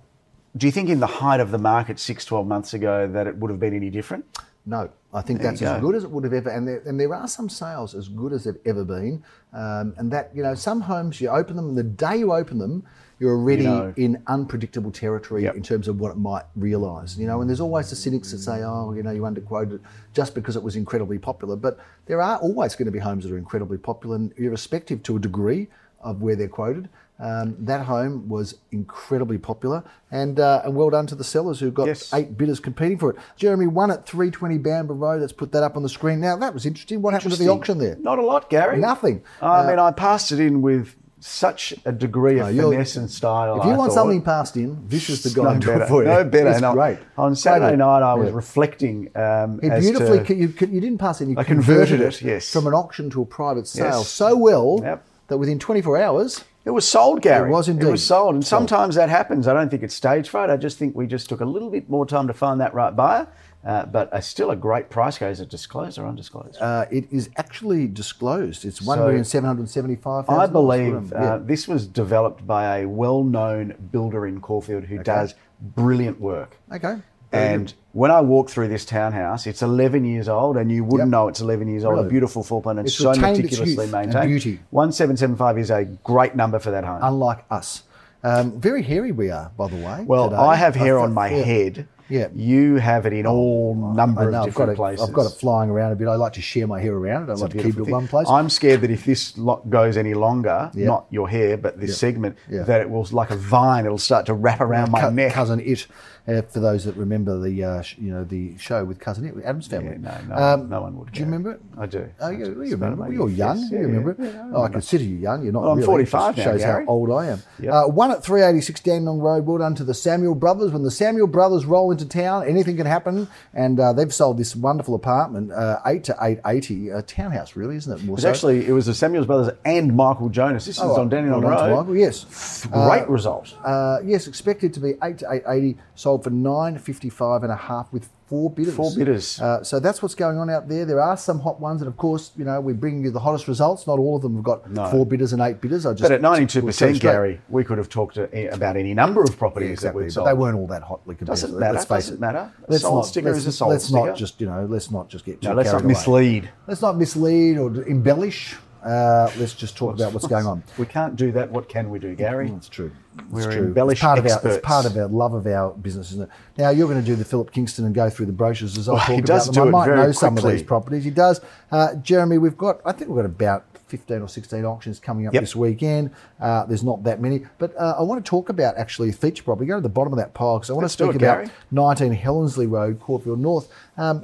do 0.58 0.66
you 0.66 0.72
think 0.72 0.90
in 0.90 1.00
the 1.00 1.08
height 1.08 1.40
of 1.40 1.52
the 1.52 1.60
market 1.60 2.00
six, 2.00 2.26
12 2.26 2.48
months 2.48 2.74
ago 2.74 3.08
that 3.08 3.28
it 3.28 3.36
would 3.38 3.52
have 3.52 3.60
been 3.60 3.76
any 3.76 3.92
different? 3.92 4.26
No, 4.66 4.90
I 5.14 5.22
think 5.22 5.42
There 5.42 5.52
that's 5.52 5.62
as 5.62 5.82
good 5.82 5.96
as 5.96 6.04
it 6.04 6.12
would 6.12 6.24
have 6.24 6.34
ever. 6.34 6.50
And 6.50 6.68
there, 6.68 6.82
and 6.86 7.00
there 7.00 7.14
are 7.14 7.28
some 7.28 7.50
sales 7.50 7.96
as 7.96 8.08
good 8.08 8.34
as 8.34 8.44
they've 8.44 8.60
ever 8.66 8.84
been. 8.84 9.24
Um, 9.54 9.94
and 9.98 10.12
that 10.12 10.32
you 10.36 10.44
know, 10.44 10.56
some 10.56 10.82
homes 10.82 11.22
you 11.22 11.30
open 11.30 11.56
them, 11.56 11.70
and 11.70 11.78
the 11.78 11.84
day 11.84 12.18
you 12.18 12.34
open 12.34 12.58
them, 12.58 12.86
you're 13.20 13.32
already 13.36 13.64
know. 13.64 13.94
in 13.98 14.22
unpredictable 14.28 14.92
territory 14.92 15.44
Yep. 15.44 15.56
in 15.56 15.64
terms 15.64 15.88
of 15.88 16.00
what 16.00 16.12
it 16.12 16.18
might 16.18 16.44
realise. 16.56 17.18
You 17.18 17.28
know, 17.28 17.42
and 17.42 17.50
there's 17.50 17.60
always 17.60 17.90
the 17.90 17.96
cynics 17.96 18.32
that 18.32 18.40
say, 18.40 18.64
oh, 18.64 18.94
you 18.94 19.04
know, 19.04 19.12
you 19.12 19.22
underquoted 19.24 19.74
it 19.76 19.82
just 20.14 20.34
because 20.36 20.56
it 20.56 20.64
was 20.64 20.76
incredibly 20.76 21.20
popular. 21.20 21.56
But 21.56 21.80
there 22.06 22.22
are 22.22 22.38
always 22.38 22.76
going 22.76 22.86
to 22.86 22.92
be 22.92 23.00
homes 23.00 23.24
that 23.26 23.34
are 23.34 23.38
incredibly 23.38 23.78
popular, 23.78 24.16
and 24.16 24.34
irrespective 24.38 25.04
to 25.04 25.18
a 25.18 25.20
degree 25.20 25.68
of 26.02 26.22
where 26.22 26.36
they're 26.36 26.48
quoted. 26.48 26.88
Um, 27.22 27.58
that 27.60 27.82
home 27.86 28.30
was 28.30 28.56
incredibly 28.72 29.38
popular, 29.38 29.84
and 30.10 30.40
uh, 30.40 30.62
and 30.64 30.74
well 30.74 30.90
done 30.90 31.06
to 31.08 31.16
the 31.16 31.24
sellers 31.26 31.60
who 31.60 31.70
got 31.70 31.88
Yes. 31.88 32.14
eight 32.14 32.38
bidders 32.38 32.62
competing 32.62 32.98
for 32.98 33.10
it. 33.10 33.18
Jeremy 33.36 33.68
won 33.68 33.92
at 33.92 34.06
320 34.06 34.58
Bambra 34.60 34.98
Road. 34.98 35.20
Let's 35.20 35.34
put 35.34 35.52
that 35.52 35.62
up 35.62 35.76
on 35.76 35.84
the 35.84 35.90
screen. 35.90 36.22
Now 36.22 36.38
that 36.38 36.54
was 36.54 36.66
interesting. 36.66 37.02
What 37.02 37.14
happened 37.14 37.34
to 37.34 37.38
the 37.38 37.50
auction 37.50 37.78
there? 37.78 37.98
Not 38.00 38.20
a 38.20 38.22
lot, 38.26 38.50
Gary. 38.50 38.78
Nothing. 38.80 39.22
I 39.42 39.68
mean, 39.68 39.80
I 39.80 39.92
passed 39.92 40.32
it 40.32 40.40
in 40.40 40.62
with 40.62 40.96
such 41.20 41.74
a 41.86 41.92
degree 41.92 42.40
of 42.40 42.54
No, 42.56 42.72
finesse 42.72 42.96
and 42.96 43.10
style. 43.10 43.60
If 43.60 43.66
you 43.66 43.72
I 43.72 43.78
want 43.78 43.92
thought. 43.92 43.96
something 43.96 44.22
passed 44.22 44.56
in, 44.56 44.76
Vicious 44.88 45.24
the 45.24 45.30
guy 45.32 45.54
no 45.56 45.60
better, 45.60 45.84
it 45.84 45.88
for 45.88 46.02
you. 46.04 46.08
no 46.10 46.24
better. 46.24 46.50
It's 46.50 46.62
great. 46.62 47.00
On 47.18 47.36
Saturday 47.36 47.76
night, 47.76 48.02
I 48.04 48.14
was 48.14 48.30
Yeah. 48.30 48.36
reflecting. 48.36 49.10
Um, 49.16 49.60
He 49.62 49.70
beautifully, 49.70 50.24
to- 50.24 50.36
you, 50.36 50.54
you 50.60 50.80
didn't 50.82 50.98
pass 50.98 51.20
in. 51.22 51.30
You 51.32 51.36
I 51.38 51.44
converted, 51.44 52.00
converted 52.00 52.02
it, 52.02 52.22
it, 52.22 52.26
yes. 52.26 52.50
from 52.52 52.68
an 52.68 52.74
auction 52.74 53.10
to 53.12 53.22
a 53.22 53.26
private 53.26 53.68
sale 53.68 53.86
Yes. 54.00 54.08
so 54.08 54.36
well 54.38 54.80
Yep. 54.82 55.04
that 55.28 55.38
within 55.38 55.60
24 55.60 55.98
hours, 55.98 56.44
It 56.66 56.72
was 56.72 56.88
sold, 56.88 57.22
Gary. 57.22 57.50
It 57.50 57.54
was 57.54 57.68
indeed. 57.70 57.88
It 57.88 57.92
was 57.92 58.06
sold, 58.06 58.36
and 58.36 58.46
Sold. 58.46 58.60
sometimes 58.70 58.96
that 58.96 59.10
happens. 59.10 59.48
I 59.48 59.54
don't 59.54 59.70
think 59.72 59.82
it's 59.82 59.96
stage 59.96 60.30
fright. 60.30 60.50
I 60.50 60.58
just 60.58 60.78
think 60.78 60.96
we 60.96 61.08
just 61.08 61.28
took 61.30 61.40
a 61.42 61.46
little 61.46 61.70
bit 61.70 61.90
more 61.90 62.06
time 62.06 62.28
to 62.28 62.34
find 62.34 62.60
that 62.62 62.74
right 62.74 62.96
buyer. 62.96 63.28
Uh, 63.66 63.86
but 63.86 64.24
still 64.24 64.52
a 64.52 64.56
great 64.56 64.90
price. 64.90 65.18
Guys, 65.18 65.38
is 65.38 65.42
it 65.42 65.50
disclosed 65.50 66.00
or 66.00 66.06
undisclosed? 66.08 66.58
uh, 66.62 66.86
it 66.90 67.12
is 67.12 67.30
actually 67.36 67.88
disclosed. 67.88 68.64
It's 68.64 68.82
one 68.82 68.98
So, 68.98 69.06
million 69.08 69.26
seven 69.26 69.48
hundred 69.48 69.70
seventy-five. 69.70 70.30
I 70.30 70.48
believe 70.48 71.12
uh, 71.12 71.40
this 71.40 71.68
was 71.68 71.86
developed 71.86 72.48
by 72.48 72.80
a 72.80 72.86
well-known 72.88 73.76
builder 73.92 74.26
in 74.26 74.40
Caulfield 74.40 74.86
who 74.86 75.00
does 75.00 75.36
brilliant 75.62 76.22
work. 76.22 76.56
Okay. 76.72 77.00
Very 77.32 77.54
And 77.56 77.68
good. 77.68 77.74
when 77.92 78.12
I 78.12 78.22
walk 78.22 78.50
through 78.50 78.70
this 78.70 78.86
townhouse, 78.86 79.46
it's 79.46 79.62
11 79.62 80.06
years 80.06 80.30
old, 80.30 80.56
and 80.58 80.72
you 80.72 80.84
wouldn't 80.86 81.10
Yep. 81.10 81.12
know 81.12 81.28
it's 81.28 81.42
11 81.42 81.68
years 81.68 81.84
old. 81.84 81.96
Really? 81.96 82.08
A 82.08 82.10
beautiful 82.10 82.44
floor 82.44 82.62
plan, 82.62 82.78
and 82.80 82.88
It's 82.88 82.96
so 82.98 83.12
meticulously 83.14 83.88
maintained. 83.88 84.26
beauty. 84.30 84.60
1775 84.72 85.58
is 85.58 85.70
a 85.70 85.84
great 86.04 86.34
number 86.36 86.60
for 86.60 86.72
that 86.72 86.86
home. 86.86 87.00
unlike 87.04 87.44
us, 87.52 87.84
um, 88.24 88.60
very 88.60 88.82
hairy 88.84 89.12
we 89.12 89.30
are, 89.30 89.52
by 89.58 89.68
the 89.68 89.76
way. 89.76 90.06
well, 90.08 90.30
today. 90.30 90.42
I 90.42 90.56
have 90.56 90.76
hair 90.76 90.98
I 90.98 91.04
on 91.04 91.14
my 91.14 91.30
yeah. 91.30 91.44
head. 91.44 91.88
Yeah. 92.10 92.28
You 92.34 92.76
have 92.78 93.06
it 93.06 93.14
in 93.14 93.26
oh, 93.28 93.32
all 93.32 93.76
number 93.96 94.22
I 94.22 94.26
of 94.26 94.32
know, 94.32 94.38
I've 94.40 94.46
got, 94.46 94.46
different 94.48 94.72
it, 94.72 94.76
places. 94.78 95.08
I've 95.08 95.14
got 95.14 95.26
it 95.28 95.36
flying 95.36 95.70
around 95.70 95.92
a 95.92 95.96
bit. 95.96 96.08
I 96.08 96.16
like 96.16 96.34
to 96.34 96.42
share 96.42 96.66
my 96.68 96.82
hair 96.82 96.94
around. 96.94 97.24
I 97.24 97.26
don't 97.28 97.34
It's 97.34 97.42
like 97.42 97.52
to 97.52 97.58
keep 97.58 97.76
it 97.76 97.78
in 97.80 97.86
thing. 97.86 97.92
one 97.94 98.08
place. 98.08 98.28
I'm 98.30 98.50
scared 98.50 98.82
that 98.82 98.92
if 98.92 99.06
this 99.06 99.32
goes 99.70 99.96
any 99.96 100.14
longer, 100.16 100.72
Yeah. 100.74 100.88
not 100.88 101.06
your 101.12 101.30
hair, 101.30 101.56
but 101.58 101.80
this 101.80 101.92
Yeah. 101.92 101.96
segment, 101.96 102.38
Yeah. 102.50 102.64
that 102.64 102.82
it 102.82 102.90
will, 102.90 103.08
like 103.12 103.30
a 103.32 103.36
vine, 103.36 103.86
it'll 103.86 103.98
start 103.98 104.26
to 104.26 104.34
wrap 104.34 104.60
around 104.62 104.92
my 104.92 105.02
Cou- 105.02 105.12
neck. 105.12 105.34
Cousin 105.34 105.60
It, 105.60 105.86
uh, 106.28 106.42
for 106.44 106.60
those 106.60 106.86
that 106.86 106.96
remember 106.96 107.40
the 107.40 107.64
uh, 107.64 107.82
sh- 107.82 107.98
you 108.00 108.12
know 108.12 108.24
the 108.24 108.58
show 108.58 108.84
with 108.86 109.00
Cousin 109.00 109.26
It, 109.26 109.36
with 109.36 109.46
Addams 109.46 109.68
family. 109.68 109.98
Yeah, 110.02 110.20
no, 110.28 110.36
no, 110.36 110.42
Um, 110.42 110.70
no 110.70 110.82
one 110.82 110.98
would. 110.98 111.12
Do 111.12 111.20
you 111.20 111.26
remember 111.26 111.52
it? 111.54 111.62
I 111.78 111.86
do. 111.86 112.10
Oh, 112.20 112.28
I 112.28 112.32
you, 112.32 112.46
do. 112.46 112.52
you 112.64 112.72
remember? 112.72 113.04
maybe 113.04 113.16
You're 113.16 113.30
young. 113.30 113.58
yes, 113.60 113.72
you 113.72 113.78
yeah, 113.78 113.84
remember 113.86 114.16
yeah, 114.20 114.26
it? 114.28 114.34
yeah, 114.34 114.42
I 114.48 114.52
oh, 114.54 114.64
I 114.64 114.70
consider 114.70 115.04
you 115.04 115.16
young. 115.18 115.44
You're 115.44 115.54
not. 115.54 115.62
Well, 115.64 115.72
I'm 115.72 115.78
really. 115.78 115.88
45 116.06 116.38
now, 116.38 116.44
Shows 116.44 116.62
Gary. 116.62 116.86
how 116.86 116.92
old 116.92 117.12
I 117.12 117.26
am. 117.28 117.42
Yep. 117.60 117.74
Uh, 117.74 117.88
one 117.88 118.12
at 118.12 118.24
386 118.24 118.82
Dandenong 118.82 119.20
Road. 119.20 119.46
Well 119.46 119.58
done 119.60 119.76
to 119.76 119.84
the 119.84 119.94
Samuel 119.94 120.36
brothers. 120.36 120.72
When 120.72 120.84
the 120.84 120.92
Samuel 120.92 121.28
brothers 121.28 121.66
roll 121.66 121.92
into 121.92 122.06
town, 122.06 122.48
anything 122.48 122.78
can 122.78 122.86
happen. 122.86 123.28
And 123.54 123.80
uh, 123.80 123.94
they've 123.94 124.14
sold 124.14 124.38
this 124.38 124.56
wonderful 124.56 124.96
apartment, 124.96 125.52
uh, 125.52 125.80
eight 125.86 126.04
to 126.06 126.16
eight 126.22 126.40
eighty, 126.46 126.90
a 126.90 127.02
townhouse, 127.02 127.56
really, 127.56 127.76
isn't 127.76 127.92
it? 128.00 128.04
More 128.06 128.16
It's 128.16 128.24
so. 128.24 128.30
actually 128.30 128.68
it 128.68 128.72
was 128.72 128.86
the 128.86 128.94
Samuels 128.94 129.26
brothers 129.28 129.54
and 129.66 129.96
Michael 129.96 130.30
Jonas. 130.30 130.66
This 130.66 130.78
is 130.78 130.84
Oh, 130.84 131.00
on 131.00 131.10
Dandenong 131.10 131.42
well 131.44 131.68
Road. 131.70 131.76
Michael, 131.78 131.98
yes. 131.98 132.66
Great 132.72 133.08
result. 133.10 133.56
Uh, 133.64 134.00
yes, 134.04 134.28
expected 134.28 134.74
to 134.74 134.80
be 134.80 134.94
eight 135.04 135.18
to 135.20 135.32
eight 135.32 135.44
eighty, 135.48 135.78
sold 136.10 136.24
for 136.24 136.30
nine 136.32 136.78
fifty 136.78 137.10
five 137.10 137.44
and 137.44 137.52
a 137.52 137.56
half 137.56 137.92
with 137.94 138.10
four 138.28 138.50
bidders. 138.50 138.76
Four 138.76 138.92
bidders. 138.96 139.40
Uh, 139.42 139.64
so 139.64 139.80
that's 139.80 140.02
what's 140.02 140.16
going 140.16 140.38
on 140.38 140.50
out 140.50 140.68
there. 140.68 140.86
There 140.86 141.02
are 141.02 141.18
some 141.18 141.40
hot 141.40 141.60
ones, 141.60 141.82
and 141.82 141.88
of 141.88 141.98
course, 141.98 142.32
you 142.38 142.46
know, 142.46 142.60
we 142.62 142.74
bring 142.74 143.04
you 143.04 143.12
the 143.12 143.20
hottest 143.20 143.48
results. 143.48 143.86
Not 143.88 143.98
all 144.00 144.16
of 144.16 144.22
them 144.22 144.36
have 144.36 144.44
got 144.44 144.70
No. 144.72 144.88
four 144.90 145.06
bidders 145.06 145.34
and 145.34 145.42
eight 145.42 145.62
bidders. 145.62 145.86
I 145.86 145.92
just 145.94 146.02
But 146.04 146.12
at 146.12 146.22
tell 146.22 146.40
you 146.40 146.68
percent. 146.68 147.00
Gary, 147.02 147.42
we 147.50 147.64
could 147.64 147.78
have 147.78 147.90
talked 147.90 148.16
to, 148.16 148.24
about 148.54 148.76
any 148.78 148.94
number 148.94 149.22
of 149.22 149.30
Yeah, 149.32 149.36
properties 149.38 149.72
exactly. 149.72 150.04
that 150.04 150.08
But 150.08 150.14
sold. 150.14 150.28
they 150.28 150.34
weren't 150.34 150.58
all 150.58 150.68
that 150.68 150.84
hotly 150.84 151.16
compared. 151.16 151.36
Doesn't 151.36 151.54
to, 151.54 151.60
matter, 151.60 151.74
Let's 151.74 151.86
face 151.86 151.98
doesn't 152.06 152.16
it. 152.16 152.22
matter. 152.22 152.52
A 152.68 152.72
Let's 152.72 152.84
sold 152.84 152.96
not, 152.96 153.02
sticker 153.06 153.28
let's, 153.28 153.40
is 153.40 153.48
a 153.48 153.52
sold 153.52 153.72
let's 153.72 153.86
sticker. 153.86 154.06
not 154.08 154.16
just 154.18 154.42
you 154.42 154.48
know. 154.48 154.66
Let's 154.70 154.90
not 154.92 155.10
just 155.10 155.26
get 155.26 155.42
too 155.42 155.50
No, 155.50 155.56
let's 155.56 155.72
not 155.72 155.82
away. 155.82 155.88
mislead. 155.94 156.50
Let's 156.68 156.82
not 156.82 156.98
mislead 156.98 157.58
or 157.58 157.84
embellish. 157.84 158.56
Uh, 158.84 159.30
let's 159.38 159.54
just 159.54 159.76
talk 159.76 159.96
about 159.96 160.14
what's 160.14 160.28
going 160.28 160.46
on. 160.46 160.64
We 160.78 160.86
can't 160.86 161.16
do 161.16 161.32
that. 161.34 161.52
What 161.52 161.68
can 161.70 161.90
we 161.90 162.00
do, 162.00 162.16
Gary? 162.16 162.50
It's 162.56 162.70
true. 162.70 162.92
We're 163.30 163.40
it's 163.48 163.56
true. 163.56 163.66
embellished 163.66 164.00
it's 164.00 164.06
part 164.06 164.20
Of 164.20 164.26
our, 164.26 164.32
experts. 164.34 164.56
it's 164.58 164.66
part 164.66 164.86
of 164.86 164.96
our 164.96 165.08
love 165.08 165.34
of 165.34 165.46
our 165.48 165.72
business, 165.74 166.12
isn't 166.12 166.24
it? 166.24 166.30
Now 166.58 166.70
you're 166.70 166.88
going 166.88 167.02
to 167.02 167.06
do 167.06 167.16
the 167.16 167.26
Philip 167.26 167.52
Kingston 167.52 167.86
and 167.86 167.94
go 167.94 168.10
through 168.10 168.28
the 168.28 168.32
brochures 168.32 168.78
as 168.78 168.88
I 168.88 168.94
Well, 168.94 169.20
about 169.20 169.46
them. 169.54 169.68
I 169.68 169.70
might 169.72 169.88
know 169.96 170.12
some 170.14 170.38
of 170.38 170.44
these 170.46 170.64
properties. 170.64 171.04
He 171.04 171.12
does. 171.12 171.42
Uh, 171.72 171.96
Jeremy, 171.96 172.38
we've 172.38 172.58
got. 172.58 172.80
I 172.86 172.92
think 172.94 173.10
we've 173.10 173.18
got 173.18 173.26
about. 173.26 173.66
15 173.90 174.22
or 174.22 174.28
16 174.30 174.66
auctions 174.66 175.00
coming 175.00 175.26
up 175.26 175.34
Yep. 175.34 175.42
this 175.42 175.56
weekend. 175.56 176.12
Uh, 176.40 176.64
there's 176.66 176.84
not 176.84 177.04
that 177.06 177.20
many, 177.20 177.48
but 177.58 177.76
uh, 177.76 177.96
I 177.98 178.04
want 178.04 178.24
to 178.24 178.30
talk 178.30 178.50
about 178.50 178.78
actually 178.78 179.10
a 179.10 179.12
feature 179.14 179.42
property. 179.44 179.66
Go 179.68 179.78
to 179.78 179.82
the 179.82 179.90
bottom 179.90 180.14
of 180.14 180.18
that 180.20 180.36
pile 180.36 180.60
because 180.60 180.70
I 180.70 180.74
want 180.74 180.84
Let's 180.84 180.96
to 180.98 181.06
speak 181.06 181.16
it, 181.16 181.24
about 181.24 181.38
Gary. 181.46 181.50
19 181.72 182.16
Hellensley 182.16 182.70
Road, 182.70 183.00
Caulfield 183.00 183.40
North. 183.40 183.68
Um, 184.00 184.22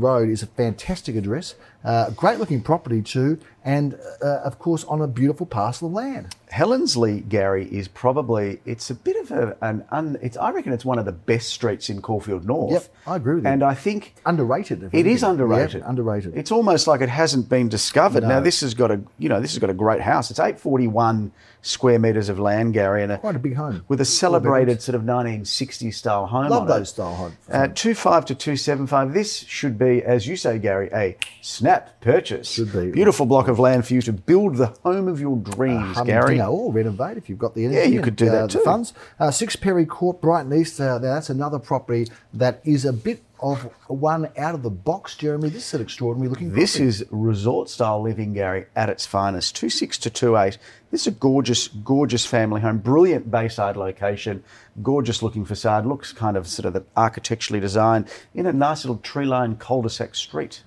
Road 0.00 0.28
is 0.28 0.42
a 0.42 0.46
fantastic 0.46 1.16
address, 1.16 1.54
uh, 1.82 2.10
great 2.10 2.38
looking 2.38 2.60
property 2.62 3.00
too, 3.00 3.38
and 3.64 3.98
uh, 4.22 4.40
of 4.44 4.58
course 4.58 4.84
on 4.84 5.00
a 5.00 5.06
beautiful 5.06 5.46
parcel 5.46 5.88
of 5.88 5.94
land. 5.94 6.34
Hellensley, 6.52 7.26
Gary, 7.28 7.66
is 7.66 7.88
probably 7.88 8.60
it's 8.64 8.90
a 8.90 8.94
bit 8.94 9.16
of 9.16 9.30
a, 9.32 9.56
an 9.62 9.84
un, 9.90 10.16
it's 10.22 10.36
I 10.36 10.50
reckon 10.50 10.72
it's 10.72 10.84
one 10.84 10.98
of 10.98 11.04
the 11.04 11.12
best 11.12 11.48
streets 11.48 11.88
in 11.88 12.00
Caulfield 12.02 12.44
North. 12.46 12.72
Yep, 12.72 12.94
I 13.06 13.16
agree 13.16 13.34
with 13.36 13.44
you. 13.44 13.50
And 13.50 13.62
I 13.62 13.74
think 13.74 14.14
Underrated. 14.26 14.90
it 14.92 15.06
is 15.06 15.22
underrated. 15.22 15.80
Yeah, 15.80 15.88
underrated. 15.88 16.36
It's 16.36 16.52
almost 16.52 16.86
like 16.86 17.00
it 17.00 17.08
hasn't 17.08 17.48
been 17.48 17.68
discovered. 17.68 18.22
No. 18.22 18.28
Now 18.28 18.40
this 18.40 18.60
has 18.60 18.74
got 18.74 18.90
a 18.90 19.00
you 19.18 19.28
know 19.28 19.40
this 19.40 19.52
has 19.52 19.58
got 19.58 19.70
a 19.70 19.74
great 19.74 20.02
house. 20.02 20.30
It's 20.30 20.38
eight 20.38 20.60
forty 20.60 20.86
one 20.86 21.32
square 21.62 21.98
meters 21.98 22.28
of 22.28 22.38
land, 22.38 22.74
Gary, 22.74 23.02
and 23.02 23.10
a, 23.12 23.18
Quite 23.18 23.36
a 23.36 23.38
big 23.38 23.56
home. 23.56 23.84
with 23.88 24.00
a 24.00 24.04
celebrated 24.04 24.80
sort 24.82 24.94
of 24.94 25.02
nineteen 25.04 25.44
sixty 25.44 25.90
style 25.90 26.26
home. 26.26 26.50
Love 26.50 26.68
those 26.68 26.82
it. 26.88 26.92
style 26.92 27.14
homes. 27.14 27.36
Uh, 27.50 27.68
two 27.74 27.94
five 27.94 28.26
to 28.26 28.34
two 28.34 28.56
seven 28.56 28.86
five. 28.86 29.12
This 29.14 29.44
should 29.46 29.78
be, 29.78 30.02
as 30.02 30.26
you 30.26 30.36
say, 30.36 30.58
Gary, 30.58 30.90
a 30.92 31.16
snap 31.40 32.00
purchase. 32.00 32.50
Should 32.50 32.72
be. 32.72 32.90
beautiful 32.90 33.26
block 33.26 33.46
of 33.48 33.58
land 33.58 33.86
for 33.86 33.94
you 33.94 34.02
to 34.02 34.12
build 34.12 34.56
the 34.56 34.74
home 34.82 35.06
of 35.08 35.20
your 35.20 35.36
dreams, 35.36 35.96
Hum- 35.96 36.06
Gary. 36.06 36.40
Or 36.40 36.72
renovate 36.72 37.16
if 37.16 37.28
you've 37.28 37.38
got 37.38 37.54
the 37.54 37.64
energy. 37.64 37.78
Yeah, 37.78 37.84
you 37.86 37.96
and, 37.96 38.04
could 38.04 38.16
do 38.16 38.28
uh, 38.28 38.32
that 38.32 38.50
the 38.50 38.58
too. 38.58 38.64
funds. 38.64 38.92
Uh, 39.20 39.30
Six 39.30 39.56
Perry 39.56 39.86
Court, 39.86 40.20
Brighton 40.20 40.52
East. 40.52 40.80
Uh, 40.80 40.98
now 40.98 41.14
that's 41.14 41.30
another 41.30 41.58
property 41.58 42.08
that 42.32 42.60
is 42.64 42.84
a 42.84 42.92
bit 42.92 43.22
of 43.40 43.62
one 43.88 44.30
out 44.38 44.54
of 44.54 44.62
the 44.62 44.70
box, 44.70 45.16
Jeremy. 45.16 45.48
This 45.48 45.68
is 45.68 45.74
an 45.74 45.82
extraordinary 45.82 46.28
looking. 46.28 46.52
This 46.52 46.76
property. 46.76 46.88
is 46.88 47.04
resort 47.10 47.68
style 47.68 48.00
living, 48.00 48.32
Gary, 48.32 48.66
at 48.74 48.88
its 48.88 49.06
finest. 49.06 49.56
Two 49.56 49.68
six 49.68 49.98
to 49.98 50.10
two 50.10 50.36
eight. 50.36 50.58
This 50.90 51.02
is 51.02 51.06
a 51.08 51.10
gorgeous, 51.12 51.68
gorgeous 51.68 52.24
family 52.24 52.60
home. 52.60 52.78
Brilliant 52.78 53.30
Bayside 53.30 53.76
location. 53.76 54.44
Gorgeous 54.82 55.22
looking 55.22 55.44
facade. 55.44 55.84
Looks 55.84 56.12
kind 56.12 56.36
of 56.36 56.46
sort 56.46 56.74
of 56.74 56.84
architecturally 56.96 57.60
designed 57.60 58.08
in 58.34 58.46
a 58.46 58.52
nice 58.52 58.84
little 58.84 58.98
tree 58.98 59.26
lined 59.26 59.58
cul-de-sac 59.58 60.14
street. 60.14 60.62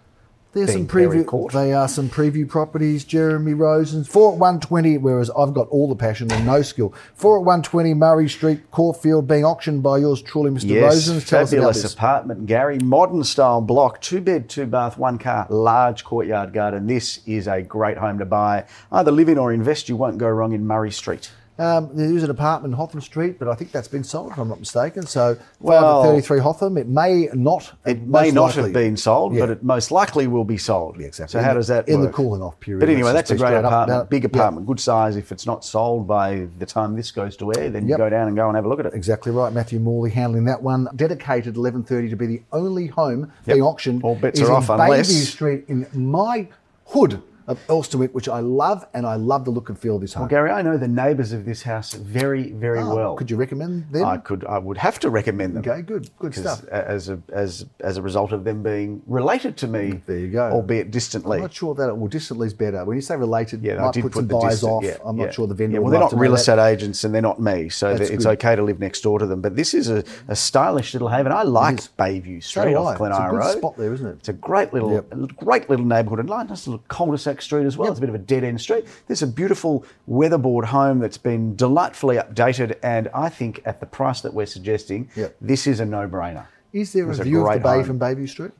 There's 0.57 0.73
some 0.73 0.87
preview. 0.87 1.51
They 1.51 1.73
are 1.73 1.87
some 1.87 2.09
preview 2.09 2.47
properties. 2.49 3.03
Jeremy 3.03 3.53
Rosen's 3.53 4.07
four 4.07 4.33
at 4.33 4.39
one 4.39 4.59
twenty, 4.59 4.97
whereas 4.97 5.29
I've 5.29 5.53
got 5.53 5.67
all 5.69 5.87
the 5.87 5.95
passion 5.95 6.31
and 6.31 6.45
no 6.45 6.61
skill. 6.61 6.93
Four 7.13 7.39
at 7.39 7.45
one 7.45 7.61
twenty, 7.61 7.93
Murray 7.93 8.27
Street, 8.27 8.71
Caulfield, 8.71 9.27
being 9.27 9.45
auctioned 9.45 9.83
by 9.83 9.99
yours 9.99 10.21
truly, 10.21 10.49
Mr. 10.49 10.69
Yes, 10.69 10.81
Rosen's. 10.81 11.29
Tell 11.29 11.45
fabulous 11.45 11.93
apartment, 11.93 12.45
Gary. 12.47 12.79
Modern 12.79 13.23
style 13.23 13.61
block, 13.61 14.01
two 14.01 14.19
bed, 14.21 14.49
two 14.49 14.65
bath, 14.65 14.97
one 14.97 15.17
car, 15.17 15.45
large 15.49 16.03
courtyard 16.03 16.53
garden. 16.53 16.87
This 16.87 17.19
is 17.27 17.47
a 17.47 17.61
great 17.61 17.97
home 17.97 18.17
to 18.19 18.25
buy. 18.25 18.65
Either 18.91 19.11
live 19.11 19.29
in 19.29 19.37
or 19.37 19.53
invest. 19.53 19.89
You 19.89 19.95
won't 19.95 20.17
go 20.17 20.27
wrong 20.27 20.53
in 20.53 20.65
Murray 20.65 20.91
Street. 20.91 21.31
Um, 21.59 21.89
there 21.93 22.15
is 22.15 22.23
an 22.23 22.29
apartment 22.29 22.73
in 22.73 22.77
Hotham 22.77 23.01
Street, 23.01 23.39
but 23.39 23.47
I 23.47 23.55
think 23.55 23.71
that's 23.71 23.87
been 23.87 24.03
sold, 24.03 24.31
if 24.31 24.37
I'm 24.37 24.47
not 24.47 24.59
mistaken. 24.59 25.07
So, 25.07 25.33
five 25.35 25.43
Well- 25.59 26.03
at 26.03 26.07
33 26.07 26.39
Hotham. 26.39 26.77
It 26.77 26.87
may 26.87 27.29
not. 27.33 27.73
It 27.85 28.03
may 28.07 28.29
not 28.31 28.55
likely- 28.55 28.63
have 28.63 28.73
been 28.73 28.95
sold, 28.97 29.33
Yeah. 29.33 29.39
but 29.41 29.49
it 29.49 29.63
most 29.63 29.89
likely 29.91 30.27
will 30.27 30.43
be 30.45 30.57
sold. 30.57 30.97
Yeah, 30.99 31.07
exactly. 31.07 31.31
So 31.31 31.39
how 31.43 31.49
In 31.49 31.55
the- 31.55 31.59
does 31.59 31.67
that 31.69 31.87
in 31.89 32.01
the 32.01 32.09
cooling 32.09 32.41
off 32.43 32.59
period, 32.59 32.81
But 32.81 32.89
anyway, 32.89 33.11
that's 33.11 33.31
a 33.31 33.35
great 33.35 33.53
up 33.55 33.65
apartment, 33.65 34.09
big 34.09 34.23
yeah. 34.23 34.27
apartment, 34.27 34.67
good 34.67 34.79
size. 34.79 35.15
If 35.15 35.31
it's 35.31 35.47
not 35.47 35.65
sold 35.65 36.07
by 36.07 36.47
the 36.59 36.65
time 36.67 36.95
this 36.95 37.09
goes 37.11 37.35
to 37.37 37.51
air, 37.57 37.69
then 37.71 37.87
Yep. 37.87 37.97
you 37.97 37.97
go 38.05 38.09
down 38.09 38.27
and 38.27 38.35
go 38.37 38.47
and 38.47 38.55
have 38.55 38.65
a 38.65 38.69
look 38.69 38.79
at 38.79 38.85
it. 38.85 38.93
Exactly 38.93 39.31
right. 39.31 39.51
Matthew 39.51 39.79
Morley 39.79 40.11
handling 40.11 40.45
that 40.45 40.61
one. 40.61 40.87
Dedicated 40.95 41.55
11.30 41.57 42.09
to 42.09 42.15
be 42.15 42.27
the 42.27 42.41
only 42.53 42.87
home 42.87 43.31
Yep. 43.45 43.55
being 43.55 43.61
auctioned. 43.63 44.03
All 44.03 44.15
bets 44.15 44.39
is 44.39 44.47
are 44.47 44.53
off 44.53 44.69
unless- 44.69 45.09
Bayview 45.11 45.25
Street 45.25 45.65
in 45.67 45.87
my 45.93 46.47
hood 46.85 47.21
of 47.47 47.65
Elstonwick, 47.67 48.11
which 48.13 48.27
I 48.27 48.39
love, 48.39 48.85
and 48.93 49.05
I 49.05 49.15
love 49.15 49.45
the 49.45 49.51
look 49.51 49.69
and 49.69 49.79
feel 49.79 49.95
of 49.95 50.01
this 50.01 50.13
home. 50.13 50.23
Well, 50.23 50.29
Gary, 50.29 50.51
I 50.51 50.61
know 50.61 50.77
the 50.77 50.87
neighbours 50.87 51.31
of 51.31 51.45
this 51.45 51.63
house 51.63 51.93
very, 51.93 52.51
very 52.51 52.79
Oh, 52.79 52.95
well. 52.95 53.15
Could 53.15 53.31
you 53.31 53.37
recommend 53.37 53.89
them? 53.91 54.03
I 54.05 54.17
could, 54.17 54.43
I 54.45 54.57
would 54.57 54.77
have 54.77 54.99
to 54.99 55.09
recommend 55.09 55.55
them. 55.55 55.63
Okay, 55.69 55.81
good, 55.81 56.09
good 56.19 56.35
stuff. 56.35 56.65
as 56.67 57.09
a 57.09 57.19
as 57.31 57.65
as 57.79 57.97
a 57.97 58.01
result 58.01 58.31
of 58.33 58.43
them 58.43 58.63
being 58.63 59.01
related 59.07 59.55
to 59.57 59.67
me, 59.67 60.01
There 60.05 60.17
you 60.19 60.27
go. 60.29 60.49
albeit 60.51 60.91
distantly. 60.91 61.37
I'm 61.37 61.43
not 61.43 61.53
sure 61.53 61.73
that 61.75 61.87
it 61.87 61.97
will 61.97 62.07
distantly 62.09 62.47
is 62.47 62.53
better. 62.53 62.83
When 62.83 62.95
you 62.97 63.01
say 63.01 63.15
related, 63.15 63.63
Yeah, 63.63 63.73
it 63.73 63.79
I 63.79 63.91
did 63.91 64.01
put 64.03 64.11
put 64.11 64.19
some 64.19 64.27
the 64.27 64.33
buyers 64.39 64.51
distant- 64.55 64.71
off. 64.71 64.83
yeah, 64.83 64.97
I'm 65.05 65.17
yeah. 65.17 65.25
not 65.25 65.33
sure 65.33 65.47
the 65.47 65.53
vendor 65.53 65.75
Yeah, 65.75 65.79
well, 65.79 65.91
they're 65.91 65.99
not 66.01 66.17
real 66.19 66.33
estate 66.33 66.59
agents 66.59 67.03
and 67.03 67.13
they're 67.15 67.21
not 67.21 67.39
me, 67.39 67.69
so 67.69 67.89
it's 67.91 68.09
good. 68.09 68.25
okay 68.25 68.55
to 68.55 68.63
live 68.63 68.79
next 68.79 69.01
door 69.01 69.19
to 69.19 69.25
them. 69.25 69.41
But 69.41 69.55
this 69.55 69.73
is 69.73 69.89
a, 69.89 70.03
a 70.27 70.35
stylish 70.35 70.93
little 70.93 71.07
haven. 71.09 71.31
I 71.31 71.43
like 71.43 71.77
Bayview 71.97 72.43
So 72.43 72.61
Street 72.61 72.71
do 72.71 72.77
off 72.77 72.95
I. 72.95 72.97
Glen 72.97 73.11
It's 73.11 73.19
a 73.19 73.23
good 73.29 73.37
Road. 73.37 73.57
spot 73.57 73.77
there, 73.77 73.93
isn't 73.93 74.05
it? 74.07 74.15
It's 74.19 74.29
a 74.29 74.33
great 74.33 74.73
little, 74.73 74.91
Yep. 74.91 75.35
great 75.37 75.69
little 75.69 75.85
neighbourhood 75.85 76.19
and 76.19 76.27
nice 76.29 76.67
little 76.67 76.83
cul-de-sac 76.87 77.36
street 77.41 77.65
as 77.65 77.77
well. 77.77 77.89
It's 77.89 77.97
a 77.99 78.01
bit 78.01 78.09
of 78.09 78.15
a 78.15 78.19
dead 78.19 78.43
end 78.43 78.59
street. 78.61 78.85
There's 79.07 79.21
a 79.23 79.27
beautiful 79.27 79.85
weatherboard 80.07 80.65
home 80.65 80.99
that's 80.99 81.17
been 81.17 81.55
delightfully 81.55 82.17
updated, 82.17 82.77
and 82.83 83.09
I 83.13 83.29
think 83.29 83.61
at 83.65 83.79
the 83.79 83.85
price 83.85 84.21
that 84.21 84.33
we're 84.33 84.45
suggesting, 84.45 85.09
Yep. 85.15 85.35
this 85.41 85.67
is 85.67 85.79
a 85.79 85.85
no-brainer. 85.85 86.45
Is 86.73 86.93
there 86.93 87.05
a 87.07 87.09
It's 87.11 87.19
a 87.19 87.23
view 87.23 87.45
of 87.47 87.53
the 87.53 87.59
bay 87.59 87.75
home. 87.75 87.83
from 87.85 87.99
Bayview 87.99 88.27
Street? 88.29 88.51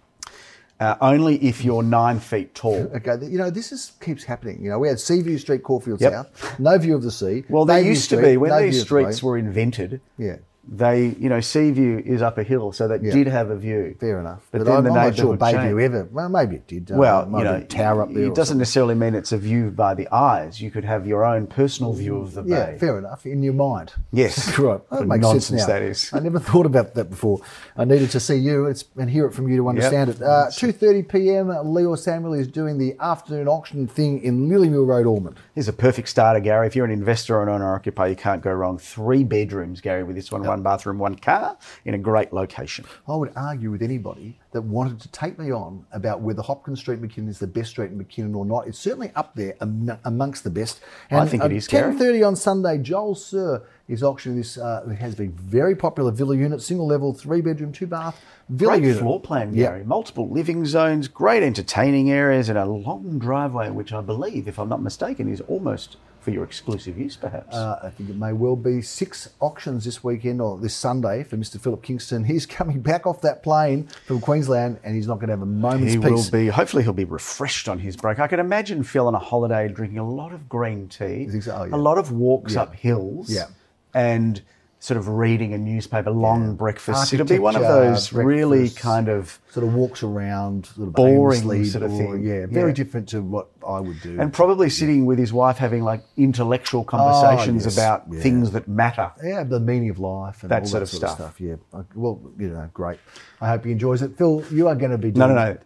Uh, 0.79 0.96
only 1.01 1.38
if 1.43 1.65
you're 1.65 1.81
nine 1.81 2.19
feet 2.19 2.53
tall. 2.53 2.91
Okay, 2.96 3.17
you 3.25 3.38
know 3.39 3.50
this 3.50 3.72
is 3.72 3.93
keeps 4.00 4.24
happening. 4.24 4.62
You 4.63 4.69
know, 4.69 4.77
we 4.79 4.88
had 4.88 5.00
Seaview 5.00 5.39
Street, 5.39 5.63
Caulfield 5.63 6.00
Yep. 6.00 6.12
South, 6.13 6.60
no 6.60 6.77
view 6.77 6.96
of 6.96 7.01
the 7.01 7.10
sea. 7.12 7.43
Well, 7.50 7.65
there 7.65 7.81
Bayview 7.81 7.86
used 7.88 8.10
to 8.12 8.17
Street, 8.17 8.31
be 8.34 8.38
when 8.38 8.50
no 8.51 8.62
these 8.62 8.75
of 8.75 8.81
the 8.81 8.86
streets 8.86 9.24
were 9.24 9.38
invented. 9.39 10.01
Yeah. 10.19 10.36
They, 10.69 11.15
you 11.19 11.29
know, 11.29 11.39
Seaview 11.39 12.01
is 12.05 12.21
up 12.21 12.38
a 12.38 12.43
hill, 12.43 12.71
so 12.74 12.88
that 12.89 13.01
Yeah. 13.01 13.13
did 13.13 13.27
have 13.27 13.50
a 13.50 13.55
view. 13.55 13.95
Fair 14.00 14.19
enough. 14.19 14.45
But, 14.51 14.59
But, 14.59 14.63
then 14.65 14.75
I'm, 14.77 14.83
the 14.83 14.89
not 14.89 15.15
sure 15.15 15.38
Bayview 15.38 15.81
ever. 15.81 16.07
Well, 16.12 16.27
maybe 16.29 16.57
it 16.57 16.67
did. 16.67 16.89
Well, 16.89 17.25
you 17.31 17.43
know, 17.43 17.62
tower 17.62 18.01
up 18.01 18.13
there. 18.13 18.25
it 18.25 18.36
doesn't 18.36 18.57
necessarily 18.57 18.95
mean 18.95 19.15
it's 19.15 19.31
a 19.31 19.38
view 19.38 19.71
by 19.71 19.93
the 19.93 20.07
eyes. 20.13 20.62
You 20.62 20.69
could 20.69 20.83
have 20.83 21.07
your 21.07 21.24
own 21.24 21.47
personal 21.47 21.93
view 21.93 22.17
of 22.17 22.33
the 22.33 22.43
Yeah, 22.43 22.71
bay. 22.71 22.77
fair 22.79 22.97
enough. 22.97 23.25
In 23.25 23.43
your 23.43 23.53
mind. 23.53 23.93
Yes. 24.12 24.57
right. 24.59 24.81
That 24.89 25.07
makes 25.07 25.21
nonsense 25.21 25.45
sense 25.47 25.62
now. 25.62 25.67
that 25.67 25.81
is. 25.81 26.09
I 26.13 26.19
never 26.19 26.39
thought 26.51 26.65
about 26.65 26.93
that 26.95 27.09
before. 27.09 27.39
I 27.77 27.86
needed 27.86 28.12
to 28.12 28.19
see 28.19 28.36
you 28.36 28.65
it's, 28.65 28.83
and 28.97 29.09
hear 29.09 29.25
it 29.25 29.33
from 29.33 29.47
you 29.47 29.57
to 29.57 29.69
understand 29.69 30.09
it. 30.09 30.21
Uh, 30.21 30.47
2.30 30.50 31.07
p.m. 31.07 31.74
Leo 31.74 31.95
Samuel 31.95 32.33
is 32.33 32.47
doing 32.47 32.77
the 32.77 32.95
afternoon 33.00 33.47
auction 33.47 33.88
thing 33.88 34.21
in 34.21 34.50
Lillimur 34.50 34.86
Road, 34.86 35.05
Ormond. 35.05 35.38
Here's 35.55 35.67
a 35.67 35.74
perfect 35.74 36.09
starter, 36.09 36.39
Gary. 36.39 36.67
If 36.67 36.75
you're 36.75 36.86
an 36.86 36.91
investor 36.91 37.38
or 37.38 37.43
an 37.43 37.50
owner 37.50 37.74
occupier, 37.74 38.09
you 38.09 38.15
can't 38.15 38.41
go 38.41 38.51
wrong. 38.51 38.77
Three 38.77 39.24
bedrooms, 39.24 39.79
Gary, 39.81 40.03
with 40.03 40.15
this 40.15 40.31
one, 40.31 40.43
one 40.43 40.57
bathroom, 40.64 40.98
one 40.98 41.16
car, 41.16 41.58
in 41.86 41.94
a 41.94 41.98
great 41.98 42.34
location. 42.34 42.86
I 43.08 43.16
would 43.16 43.32
argue 43.36 43.72
with 43.72 43.82
anybody 43.82 44.38
that 44.52 44.62
wanted 44.62 45.00
to 45.02 45.08
take 45.10 45.38
me 45.38 45.52
on 45.52 45.86
about 45.92 46.22
whether 46.22 46.42
Hopkins 46.42 46.80
Street 46.80 47.02
McKinnon 47.02 47.30
is 47.30 47.40
the 47.40 47.48
best 47.48 47.70
street 47.72 47.92
in 47.92 47.98
McKinnon 48.04 48.36
or 48.36 48.46
not. 48.46 48.68
It's 48.68 48.80
certainly 48.80 49.12
up 49.16 49.36
there 49.36 49.56
am- 49.62 49.98
amongst 50.06 50.44
the 50.44 50.50
best. 50.50 50.80
I 51.12 51.26
think 51.28 51.44
it 51.44 51.52
is. 51.52 51.68
Ten 51.68 51.98
thirty 51.98 52.24
on 52.24 52.36
Sunday, 52.36 52.78
Joel 52.78 53.16
Sir 53.16 53.64
is 53.88 54.04
auctioning 54.04 54.38
this. 54.38 54.58
Uh, 54.58 54.86
it 54.89 54.96
has 54.96 55.15
been 55.15 55.32
very 55.32 55.76
popular 55.76 56.12
villa 56.12 56.36
unit, 56.36 56.62
single 56.62 56.88
level, 56.88 57.13
three 57.13 57.41
bedroom, 57.41 57.72
two 57.72 57.88
bath 57.88 58.20
villa 58.50 58.74
Great 58.74 58.84
unit. 58.84 59.00
floor 59.00 59.20
plan. 59.20 59.54
Gary. 59.54 59.84
Multiple 59.84 60.30
living 60.30 60.65
zones, 60.65 61.08
great 61.08 61.43
entertaining 61.43 62.10
areas, 62.12 62.50
and 62.50 62.58
a 62.58 62.65
long 62.65 63.20
driveway, 63.20 63.70
which 63.70 63.91
I 63.93 64.02
believe, 64.02 64.48
if 64.48 64.58
I'm 64.60 64.70
not 64.70 64.82
mistaken, 64.82 65.32
is 65.32 65.41
almost 65.41 65.98
for 66.28 66.32
your 66.32 66.44
exclusive 66.44 66.98
use, 66.98 67.16
perhaps. 67.16 67.56
Uh, 67.56 67.80
I 67.82 67.90
think 67.90 68.10
it 68.10 68.18
may 68.18 68.34
well 68.34 68.58
be 68.58 68.82
six 68.82 69.30
auctions 69.40 69.86
this 69.86 70.04
weekend 70.04 70.42
or 70.42 70.58
this 70.58 70.76
Sunday 70.76 71.24
for 71.24 71.38
Mr. 71.38 71.58
Philip 71.58 71.82
Kingston. 71.82 72.26
He's 72.26 72.46
coming 72.46 72.82
back 72.82 73.08
off 73.08 73.22
that 73.22 73.44
plane 73.44 73.88
from 74.06 74.20
Queensland 74.20 74.78
and 74.84 74.94
he's 74.94 75.08
not 75.08 75.20
going 75.20 75.28
to 75.30 75.32
have 75.36 75.42
a 75.42 75.46
moment's 75.46 75.94
he 75.94 76.00
peace. 76.00 76.10
will 76.10 76.30
be. 76.30 76.48
Hopefully, 76.50 76.84
he'll 76.84 76.92
be 76.92 77.06
refreshed 77.06 77.70
on 77.70 77.80
his 77.80 77.96
break. 77.96 78.20
I 78.20 78.28
can 78.28 78.42
imagine 78.42 78.84
Phil 78.84 79.08
on 79.08 79.16
a 79.16 79.20
holiday 79.20 79.70
drinking 79.70 80.00
a 80.00 80.10
lot 80.12 80.34
of 80.34 80.50
green 80.50 80.90
tea, 80.90 81.30
so? 81.40 81.56
Oh, 81.56 81.63
yeah. 81.63 81.74
a 81.74 81.78
lot 81.78 81.98
of 81.98 82.12
walks 82.12 82.56
Yeah. 82.56 82.63
up 82.63 82.76
hills, 82.76 83.30
Yeah. 83.34 83.46
and 83.94 84.42
sort 84.88 84.97
of 84.97 85.10
reading 85.10 85.54
a 85.54 85.58
newspaper, 85.58 86.10
long 86.12 86.56
breakfasts. 86.56 87.12
It'll 87.12 87.26
be 87.26 87.39
one 87.39 87.58
of 87.58 87.62
those 87.62 88.13
really 88.13 88.69
kind 88.69 89.10
of 89.10 89.38
sort 89.50 89.65
of 89.67 89.73
walks 89.73 90.02
around, 90.02 90.67
sort 90.67 90.88
of 90.88 90.93
Boring 90.93 91.65
sort 91.65 91.84
of 91.84 91.91
thing. 91.91 92.23
Yeah, 92.23 92.45
very 92.45 92.69
Yeah. 92.69 92.73
different 92.73 93.10
to 93.10 93.21
what 93.21 93.50
I 93.67 93.82
would 93.82 94.00
do. 94.02 94.17
and 94.17 94.32
probably 94.32 94.69
sitting 94.69 95.06
with 95.06 95.19
his 95.19 95.34
wife 95.34 95.58
having 95.58 95.84
like 95.84 96.04
intellectual 96.15 96.86
conversations 96.86 97.65
Oh, 97.65 97.67
yes. 97.67 97.78
about 97.78 98.04
Yeah. 98.10 98.21
things 98.21 98.52
that 98.52 98.69
matter. 98.69 99.12
yeah, 99.21 99.43
the 99.43 99.60
meaning 99.60 99.89
of 99.89 100.00
life 100.00 100.41
and 100.43 100.52
That 100.52 100.62
all 100.62 100.67
sort 100.67 100.80
that 100.80 100.84
of 100.84 100.89
sort 100.89 101.00
stuff. 101.00 101.12
of 101.12 101.15
stuff. 101.36 101.41
Yeah, 101.41 101.56
Uh, 101.73 101.84
well, 101.93 102.21
you 102.39 102.47
know, 102.47 102.69
great. 102.73 103.00
I 103.41 103.50
hope 103.50 103.65
he 103.65 103.73
enjoys 103.73 104.02
it. 104.02 104.17
Phil, 104.17 104.41
you 104.52 104.69
are 104.69 104.76
going 104.76 104.91
to 104.91 104.97
be 104.97 105.12
No, 105.12 105.28
no, 105.28 105.36
no. 105.36 105.58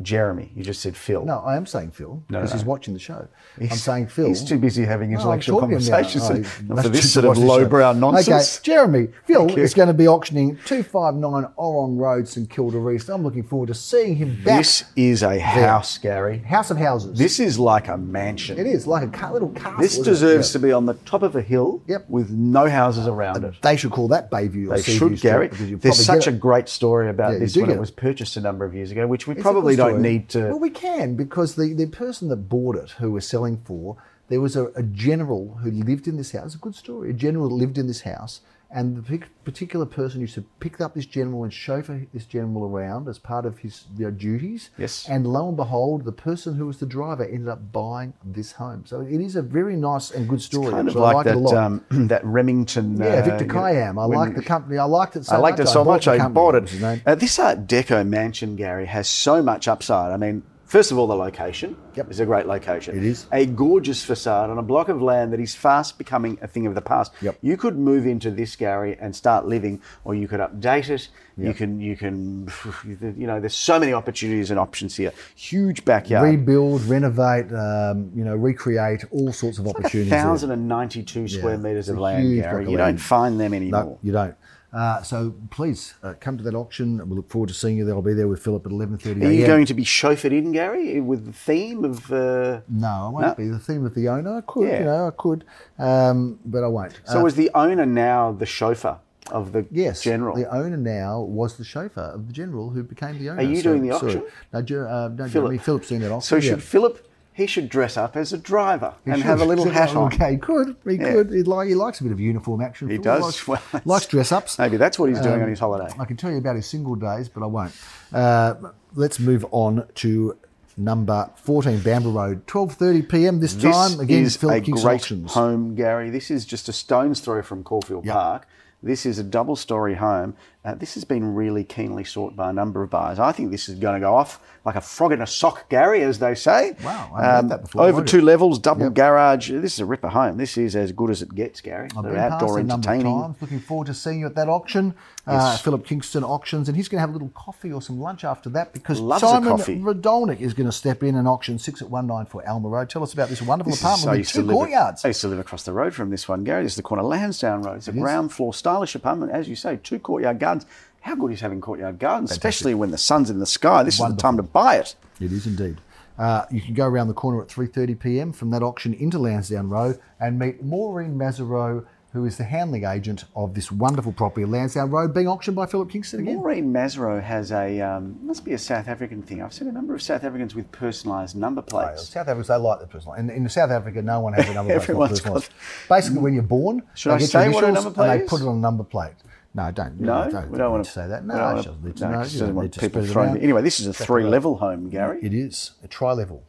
Jeremy, 0.00 0.52
you 0.54 0.62
just 0.62 0.80
said 0.80 0.96
Phil. 0.96 1.24
No, 1.24 1.38
I 1.40 1.56
am 1.56 1.66
saying 1.66 1.90
Phil 1.90 2.22
because 2.28 2.50
no. 2.50 2.56
he's 2.56 2.64
watching 2.64 2.94
the 2.94 3.00
show. 3.00 3.26
I'm 3.60 3.68
saying 3.70 4.06
Phil. 4.08 4.28
He's 4.28 4.44
too 4.44 4.56
busy 4.58 4.84
having 4.84 5.10
No, 5.10 5.18
intellectual 5.18 5.58
about- 5.58 5.70
conversations 5.70 6.24
oh, 6.24 6.34
and- 6.34 6.46
he 6.46 6.58
and 6.60 6.68
must 6.68 6.82
for 6.84 6.88
this 6.90 7.12
sort 7.12 7.24
of 7.26 7.36
lowbrow 7.36 7.92
nonsense. 7.94 8.58
Okay, 8.58 8.64
Jeremy, 8.64 9.08
Phil 9.26 9.58
is 9.58 9.74
going 9.74 9.88
to 9.88 9.94
be 9.94 10.06
auctioning 10.06 10.56
259 10.66 11.48
Orrong 11.58 11.98
Road, 11.98 12.28
St 12.28 12.48
Kilda 12.48 12.88
East. 12.90 13.08
I'm 13.08 13.24
looking 13.24 13.42
forward 13.42 13.66
to 13.68 13.74
seeing 13.74 14.14
him 14.14 14.36
back. 14.44 14.58
This 14.58 14.84
is 14.94 15.24
a 15.24 15.38
house, 15.40 15.98
Gary. 15.98 16.38
House 16.38 16.70
of 16.70 16.76
Houses. 16.78 17.18
This 17.18 17.40
is 17.40 17.58
like 17.58 17.88
a 17.88 17.96
mansion. 17.96 18.56
it 18.56 18.66
is 18.68 18.86
like 18.86 19.02
a 19.02 19.08
ca- 19.10 19.32
little 19.32 19.48
castle. 19.50 19.80
This 19.80 19.98
deserves 19.98 20.48
Yeah. 20.50 20.52
to 20.52 20.58
be 20.66 20.72
on 20.72 20.86
the 20.86 20.94
top 20.94 21.22
of 21.24 21.34
a 21.34 21.42
hill 21.42 21.82
Yep. 21.88 22.04
with 22.08 22.30
no 22.30 22.68
houses 22.68 23.08
around 23.08 23.42
it. 23.44 23.54
They 23.62 23.76
should 23.76 23.90
call 23.90 24.06
that 24.08 24.30
Bayview 24.30 24.70
They 24.70 24.80
should, 24.82 25.20
Gary. 25.20 25.48
There's 25.48 26.04
such 26.04 26.28
a 26.28 26.32
great 26.32 26.68
story 26.68 27.08
about 27.10 27.32
Yeah, 27.32 27.38
this 27.40 27.56
when 27.56 27.68
it 27.70 27.74
it. 27.74 27.80
was 27.80 27.90
purchased 27.90 28.36
a 28.36 28.40
number 28.40 28.64
of 28.64 28.74
years 28.74 28.92
ago, 28.92 29.04
which 29.08 29.26
we 29.26 29.34
probably 29.34 29.74
good 29.74 29.87
don't 29.92 30.02
need 30.02 30.28
to. 30.30 30.48
Well, 30.48 30.58
we 30.58 30.70
can 30.70 31.16
because 31.16 31.54
the, 31.54 31.72
the 31.72 31.86
person 31.86 32.28
that 32.28 32.48
bought 32.48 32.76
it, 32.76 32.90
who 32.92 33.12
we're 33.12 33.20
selling 33.20 33.60
for, 33.64 33.96
there 34.28 34.40
was 34.40 34.56
a, 34.56 34.66
a 34.68 34.82
general 34.82 35.58
who 35.62 35.70
lived 35.70 36.06
in 36.06 36.16
this 36.16 36.32
house. 36.32 36.54
A 36.54 36.58
good 36.58 36.74
story. 36.74 37.10
A 37.10 37.14
general 37.14 37.50
lived 37.50 37.78
in 37.78 37.86
this 37.86 38.02
house, 38.02 38.40
and 38.70 39.02
the 39.02 39.20
particular 39.44 39.86
person 39.86 40.20
used 40.20 40.34
to 40.34 40.42
pick 40.60 40.78
up 40.78 40.94
this 40.94 41.06
general 41.06 41.42
and 41.42 41.52
chauffeur 41.52 42.06
this 42.12 42.26
general 42.26 42.64
around 42.64 43.08
as 43.08 43.18
part 43.18 43.46
of 43.46 43.58
his 43.60 43.86
you 43.96 44.04
know, 44.04 44.10
duties. 44.10 44.68
Yes. 44.76 45.08
And 45.08 45.26
lo 45.26 45.48
and 45.48 45.56
behold, 45.56 46.04
the 46.04 46.12
person 46.12 46.54
who 46.56 46.66
was 46.66 46.78
the 46.78 46.84
driver 46.84 47.24
ended 47.24 47.48
up 47.48 47.72
buying 47.72 48.12
this 48.22 48.52
home. 48.52 48.84
So 48.84 49.00
it 49.00 49.22
is 49.22 49.36
a 49.36 49.42
very 49.42 49.74
nice 49.74 50.10
and 50.10 50.28
good 50.28 50.42
story. 50.42 50.70
kind 50.70 50.86
of 50.88 50.96
I 50.98 51.00
like, 51.00 51.14
like 51.14 51.24
that 51.26 51.38
lot. 51.38 51.54
um, 51.54 51.84
that 52.08 52.22
Remington. 52.26 52.98
yeah, 52.98 53.06
uh, 53.06 53.22
Victor 53.24 53.46
Kiam. 53.46 53.98
I 53.98 54.04
like 54.04 54.34
the 54.34 54.42
company. 54.42 54.76
I 54.76 54.84
liked 54.84 55.16
it 55.16 55.24
so 55.24 55.32
much. 55.32 55.38
I 55.38 55.42
liked 55.42 55.58
much. 55.58 55.68
it 55.68 55.70
so 55.70 55.84
bought 55.84 55.90
much 55.92 56.08
I 56.08 56.28
bought 56.28 56.54
What 56.54 56.62
was 56.62 56.72
his 56.72 56.82
it. 56.82 57.02
Uh, 57.06 57.14
this 57.14 57.38
Art 57.38 57.66
Deco 57.66 58.06
mansion, 58.06 58.54
Gary, 58.54 58.84
has 58.84 59.08
so 59.08 59.42
much 59.42 59.66
upside. 59.66 60.12
I 60.12 60.18
mean, 60.18 60.42
first 60.68 60.92
of 60.92 60.98
all, 60.98 61.06
the 61.08 61.16
location 61.16 61.76
Yep. 61.96 62.10
is 62.12 62.20
a 62.20 62.26
great 62.26 62.46
location. 62.46 62.96
It 62.96 63.04
is. 63.04 63.26
a 63.32 63.44
gorgeous 63.46 64.04
facade 64.04 64.50
on 64.50 64.58
a 64.58 64.62
block 64.62 64.88
of 64.88 65.02
land 65.02 65.32
that 65.32 65.40
is 65.40 65.54
fast 65.56 65.98
becoming 65.98 66.38
a 66.40 66.46
thing 66.46 66.66
of 66.66 66.74
the 66.76 66.80
past. 66.80 67.10
Yep. 67.22 67.38
You 67.42 67.56
could 67.56 67.76
move 67.76 68.06
into 68.06 68.30
this, 68.30 68.54
Gary, 68.54 68.96
and 69.00 69.16
start 69.16 69.46
living, 69.46 69.80
or 70.04 70.14
you 70.14 70.28
could 70.28 70.38
update 70.40 70.88
it. 70.90 71.08
You 71.36 71.54
can, 71.54 71.80
you 71.80 71.96
can, 71.96 72.48
you 72.84 73.26
know, 73.26 73.38
there's 73.40 73.54
so 73.56 73.78
many 73.78 73.92
opportunities 73.92 74.50
and 74.50 74.58
options 74.60 74.96
here. 74.96 75.12
Huge 75.36 75.84
backyard. 75.84 76.28
rebuild, 76.28 76.82
renovate, 76.82 77.52
um, 77.52 78.10
you 78.14 78.24
know, 78.24 78.34
recreate, 78.36 79.04
all 79.10 79.32
sorts 79.32 79.58
of 79.58 79.66
opportunities. 79.68 80.10
there. 80.10 80.26
1,092 80.26 81.28
square 81.28 81.58
metres 81.58 81.88
of 81.88 81.98
land, 81.98 82.34
Gary. 82.42 82.64
You 82.70 82.76
land. 82.78 82.98
don't 82.98 82.98
find 82.98 83.40
them 83.40 83.54
anymore. 83.54 83.84
No, 83.84 83.98
you 84.02 84.12
don't. 84.12 84.34
Uh, 84.72 85.02
so 85.02 85.34
please 85.50 85.94
uh, 86.02 86.12
come 86.20 86.36
to 86.36 86.44
that 86.44 86.54
auction. 86.54 86.98
We 87.08 87.16
look 87.16 87.30
forward 87.30 87.48
to 87.48 87.54
seeing 87.54 87.78
you. 87.78 87.84
there. 87.86 87.94
I'll 87.94 88.02
be 88.02 88.12
there 88.12 88.28
with 88.28 88.42
Philip 88.42 88.66
at 88.66 88.72
eleven 88.72 88.98
thirty. 88.98 89.24
Are 89.24 89.30
you 89.30 89.46
going 89.46 89.64
to 89.66 89.74
be 89.74 89.82
chauffeured 89.84 90.32
in, 90.32 90.52
Gary, 90.52 91.00
with 91.00 91.24
the 91.24 91.32
theme 91.32 91.84
of? 91.84 92.12
Uh, 92.12 92.60
No, 92.68 92.86
I 92.88 93.08
won't 93.08 93.26
No? 93.26 93.34
be. 93.34 93.48
The 93.48 93.58
theme 93.58 93.86
of 93.86 93.94
the 93.94 94.08
owner, 94.08 94.36
I 94.36 94.40
could, 94.42 94.68
Yeah. 94.68 94.78
you 94.80 94.84
know, 94.84 95.06
I 95.06 95.10
could, 95.16 95.44
um, 95.78 96.38
but 96.44 96.62
I 96.64 96.68
won't. 96.68 97.00
so 97.04 97.20
Uh, 97.22 97.24
is 97.26 97.34
the 97.34 97.50
owner 97.54 97.86
now 97.86 98.32
the 98.32 98.44
chauffeur 98.46 98.98
of 99.30 99.52
the 99.52 99.64
Yes, 99.70 100.02
general. 100.02 100.36
The 100.36 100.54
owner 100.54 100.76
now 100.76 101.20
was 101.22 101.56
the 101.56 101.64
chauffeur 101.64 102.00
of 102.02 102.26
the 102.26 102.32
general 102.34 102.68
who 102.70 102.82
became 102.82 103.18
the 103.18 103.30
owner. 103.30 103.40
Are 103.40 103.44
you 103.44 103.62
doing 103.62 103.82
the 103.82 103.92
auction? 103.92 104.22
no, 104.52 104.60
Jer- 104.62 104.86
uh, 104.86 105.08
no 105.08 105.16
Philip. 105.16 105.32
Jeremy 105.32 105.58
Phillips 105.58 105.88
doing 105.88 106.00
that 106.02 106.12
auction. 106.12 106.28
so 106.28 106.36
yeah. 106.36 106.50
should 106.52 106.62
Philip? 106.62 107.07
He 107.38 107.46
should 107.46 107.68
dress 107.70 107.96
up 107.96 108.16
as 108.16 108.32
a 108.34 108.38
driver 108.38 108.92
He 109.04 109.12
and 109.12 109.20
should. 109.20 109.26
have 109.26 109.40
a 109.40 109.44
little 109.46 109.70
hat 109.70 109.94
on. 109.96 110.12
Okay, 110.12 110.32
he 110.32 110.36
could. 110.36 110.76
He 110.84 110.96
Yeah. 110.96 111.12
could. 111.12 111.30
He'd 111.30 111.46
like, 111.46 111.68
he 111.68 111.74
likes 111.74 112.00
a 112.00 112.02
bit 112.02 112.12
of 112.12 112.20
uniform 112.20 112.60
action. 112.60 112.88
He 112.90 112.96
Phil 112.96 113.04
does. 113.04 113.22
Likes, 113.48 113.48
Well, 113.48 113.62
likes 113.86 114.06
dress 114.06 114.32
ups. 114.32 114.58
Maybe 114.58 114.76
that's 114.76 114.98
what 114.98 115.08
he's 115.08 115.20
doing 115.20 115.36
Um, 115.36 115.42
on 115.44 115.48
his 115.48 115.60
holiday. 115.60 115.90
I 115.98 116.04
can 116.04 116.16
tell 116.18 116.30
you 116.30 116.36
about 116.38 116.56
his 116.56 116.66
single 116.66 116.96
days, 116.96 117.28
but 117.30 117.42
I 117.42 117.46
won't. 117.46 117.72
Uh, 118.12 118.54
let's 118.94 119.18
move 119.20 119.46
on 119.52 119.86
to 119.96 120.36
number 120.76 121.30
14, 121.36 121.78
Bambra 121.78 122.12
Road, 122.14 122.46
12.30 122.46 123.08
p.m. 123.08 123.40
this, 123.40 123.54
This 123.54 123.72
time. 123.72 123.98
Again, 124.00 124.22
is 124.24 124.36
Philip 124.36 124.56
a 124.56 124.60
Kingston 124.60 124.88
great 124.88 124.94
Auctions. 125.00 125.32
home, 125.34 125.74
Gary. 125.74 126.10
This 126.10 126.30
is 126.30 126.44
just 126.44 126.68
a 126.68 126.72
stone's 126.72 127.20
throw 127.20 127.42
from 127.42 127.62
Caulfield 127.64 128.04
Yep. 128.04 128.14
Park. 128.14 128.48
This 128.82 129.04
is 129.06 129.18
a 129.18 129.24
double 129.24 129.56
story 129.56 129.94
home. 129.94 130.34
Uh, 130.64 130.74
this 130.74 130.94
has 130.94 131.04
been 131.04 131.34
really 131.34 131.62
keenly 131.64 132.02
sought 132.04 132.34
by 132.34 132.50
a 132.50 132.52
number 132.52 132.82
of 132.82 132.90
buyers. 132.90 133.18
I 133.20 133.30
think 133.32 133.50
this 133.52 133.68
is 133.68 133.78
going 133.78 133.94
to 133.94 134.00
go 134.00 134.14
off 134.14 134.40
like 134.64 134.74
a 134.74 134.80
frog 134.80 135.12
in 135.12 135.22
a 135.22 135.26
sock, 135.26 135.68
Gary, 135.70 136.02
as 136.02 136.18
they 136.18 136.34
say. 136.34 136.70
Um, 136.70 136.76
Wow, 136.84 137.12
I 137.16 137.22
haven't 137.24 137.50
heard 137.50 137.50
that 137.58 137.62
before. 137.62 137.82
Over 137.84 138.04
two 138.04 138.20
levels, 138.20 138.58
double 138.58 138.82
Yep. 138.86 138.94
garage. 138.94 139.50
This 139.50 139.74
is 139.74 139.80
a 139.80 139.86
ripper 139.86 140.08
home. 140.08 140.36
This 140.36 140.58
is 140.58 140.74
as 140.76 140.90
good 140.92 141.10
as 141.10 141.22
it 141.22 141.34
gets, 141.34 141.60
Gary. 141.60 141.88
I've 141.96 142.02
They're 142.02 142.12
been 142.12 142.20
past 142.20 142.42
outdoor 142.42 142.58
a 142.58 142.64
number 142.64 142.88
of 142.88 142.94
entertaining. 142.94 143.20
times. 143.22 143.36
Looking 143.40 143.60
forward 143.60 143.86
to 143.86 143.94
seeing 143.94 144.20
you 144.20 144.26
at 144.26 144.34
that 144.34 144.48
auction, 144.48 144.94
uh, 145.26 145.56
Philip 145.58 145.86
Kingston 145.86 146.24
Auctions, 146.24 146.68
and 146.68 146.76
he's 146.76 146.88
going 146.88 146.96
to 146.98 147.00
have 147.02 147.10
a 147.10 147.12
little 147.12 147.30
coffee 147.30 147.72
or 147.72 147.80
some 147.80 147.98
lunch 148.00 148.24
after 148.24 148.50
that 148.50 148.72
because 148.74 149.00
Loves 149.00 149.22
Simon. 149.22 149.56
Radolnik 149.58 150.40
is 150.40 150.54
going 150.54 150.66
to 150.68 150.72
step 150.72 151.02
in 151.04 151.14
and 151.14 151.26
auction 151.28 151.58
six 151.58 151.80
at 151.80 151.88
one 151.88 152.06
nine 152.08 152.26
for 152.26 152.46
Alma 152.46 152.68
Road. 152.68 152.90
Tell 152.90 153.02
us 153.04 153.14
about 153.14 153.28
this 153.28 153.40
wonderful 153.40 153.70
This 153.70 153.80
apartment 153.80 154.08
I 154.10 154.16
with 154.18 154.28
two 154.32 154.46
courtyards. 154.46 155.04
I 155.04 155.08
used 155.08 155.20
to 155.22 155.28
live 155.28 155.38
across 155.38 155.62
the 155.62 155.72
road 155.72 155.94
from 155.94 156.10
this 156.10 156.28
one, 156.28 156.44
Gary. 156.44 156.64
This 156.64 156.72
is 156.72 156.76
the 156.76 156.82
corner 156.82 157.02
of 157.04 157.08
Lansdowne 157.08 157.62
Road. 157.62 157.76
It's 157.76 157.88
a 157.88 157.92
ground 157.92 158.32
floor 158.32 158.52
stylish 158.52 158.94
apartment, 158.94 159.32
as 159.32 159.48
you 159.48 159.54
say, 159.56 159.78
two 159.82 159.98
courtyard 160.00 160.38
gardens. 160.66 160.84
How 161.00 161.14
good 161.14 161.32
is 161.32 161.40
having 161.40 161.60
courtyard 161.60 161.98
gardens, 161.98 162.30
especially 162.30 162.74
when 162.74 162.90
the 162.90 162.98
sun's 162.98 163.30
in 163.30 163.38
the 163.38 163.46
sky? 163.46 163.82
This 163.82 164.00
is 164.00 164.06
the 164.08 164.16
time 164.16 164.36
to 164.36 164.42
buy 164.42 164.76
it. 164.76 164.94
It 165.20 165.32
is 165.32 165.46
indeed. 165.46 165.78
Uh, 166.18 166.44
you 166.50 166.60
can 166.60 166.74
go 166.74 166.84
around 166.84 167.06
the 167.08 167.14
corner 167.14 167.40
at 167.40 167.48
3:30 167.48 167.98
p.m. 168.00 168.32
from 168.32 168.50
that 168.50 168.62
auction 168.62 168.92
into 168.94 169.18
Lansdowne 169.18 169.68
Road 169.68 170.00
and 170.18 170.36
meet 170.38 170.62
Maureen 170.64 171.16
Mazarow, 171.16 171.86
who 172.12 172.24
is 172.24 172.36
the 172.36 172.42
handling 172.44 172.84
agent 172.84 173.24
of 173.36 173.54
this 173.54 173.70
wonderful 173.70 174.10
property, 174.12 174.44
Lansdowne 174.44 174.90
Road, 174.90 175.14
being 175.14 175.28
auctioned 175.28 175.54
by 175.56 175.66
Philip 175.66 175.90
Kingston 175.90 176.20
again. 176.20 176.34
Maureen 176.34 176.72
Mazro 176.72 177.22
has 177.22 177.52
a 177.52 177.80
um, 177.80 178.18
must 178.20 178.44
be 178.44 178.52
a 178.52 178.58
South 178.58 178.88
African 178.88 179.22
thing. 179.22 179.40
I've 179.40 179.52
seen 179.54 179.68
a 179.68 179.72
number 179.72 179.94
of 179.94 180.02
South 180.02 180.24
Africans 180.24 180.56
with 180.56 180.70
personalised 180.72 181.36
number 181.36 181.62
plates. 181.62 182.08
South 182.08 182.26
Africans, 182.26 182.48
they 182.48 182.56
like 182.56 182.80
the 182.80 182.88
personal. 182.88 183.14
In, 183.14 183.30
in 183.30 183.48
South 183.48 183.70
Africa, 183.70 184.02
no 184.02 184.18
one 184.18 184.32
has 184.32 184.48
a 184.48 184.54
number 184.54 184.72
plate. 184.74 184.82
Everyone's 184.82 185.20
personalised. 185.20 185.50
Basically, 185.88 186.18
when 186.18 186.34
you're 186.34 186.42
born, 186.42 186.82
Should 186.94 187.10
they 187.10 187.14
I 187.14 187.18
say 187.18 187.48
what 187.48 187.62
a 187.62 187.70
number 187.70 187.90
plate 187.92 188.10
and 188.10 188.20
they 188.20 188.24
is? 188.24 188.28
put 188.30 188.40
it 188.40 188.46
on 188.48 188.56
a 188.56 188.60
number 188.60 188.82
plate. 188.82 189.14
No, 189.58 189.72
don't. 189.72 190.00
No, 190.00 190.24
no, 190.24 190.30
don't, 190.30 190.50
we 190.50 190.58
don't 190.58 190.70
want 190.70 190.84
to 190.84 190.90
say 190.90 191.08
that. 191.08 191.24
No, 191.26 191.34
want 191.34 191.64
to, 191.64 191.86
need 191.86 191.96
to 191.96 192.04
no, 192.04 192.10
know. 192.12 192.20
it 192.20 192.32
You 192.32 192.38
doesn't 192.38 192.54
want 192.54 192.78
people 192.78 193.04
throwing. 193.04 193.36
Anyway, 193.38 193.60
this 193.62 193.80
is 193.80 193.88
a 193.88 193.92
three-level 193.92 194.58
home, 194.58 194.88
Gary. 194.88 195.18
It 195.20 195.34
is 195.34 195.72
a 195.82 195.88
tri-level, 195.88 196.44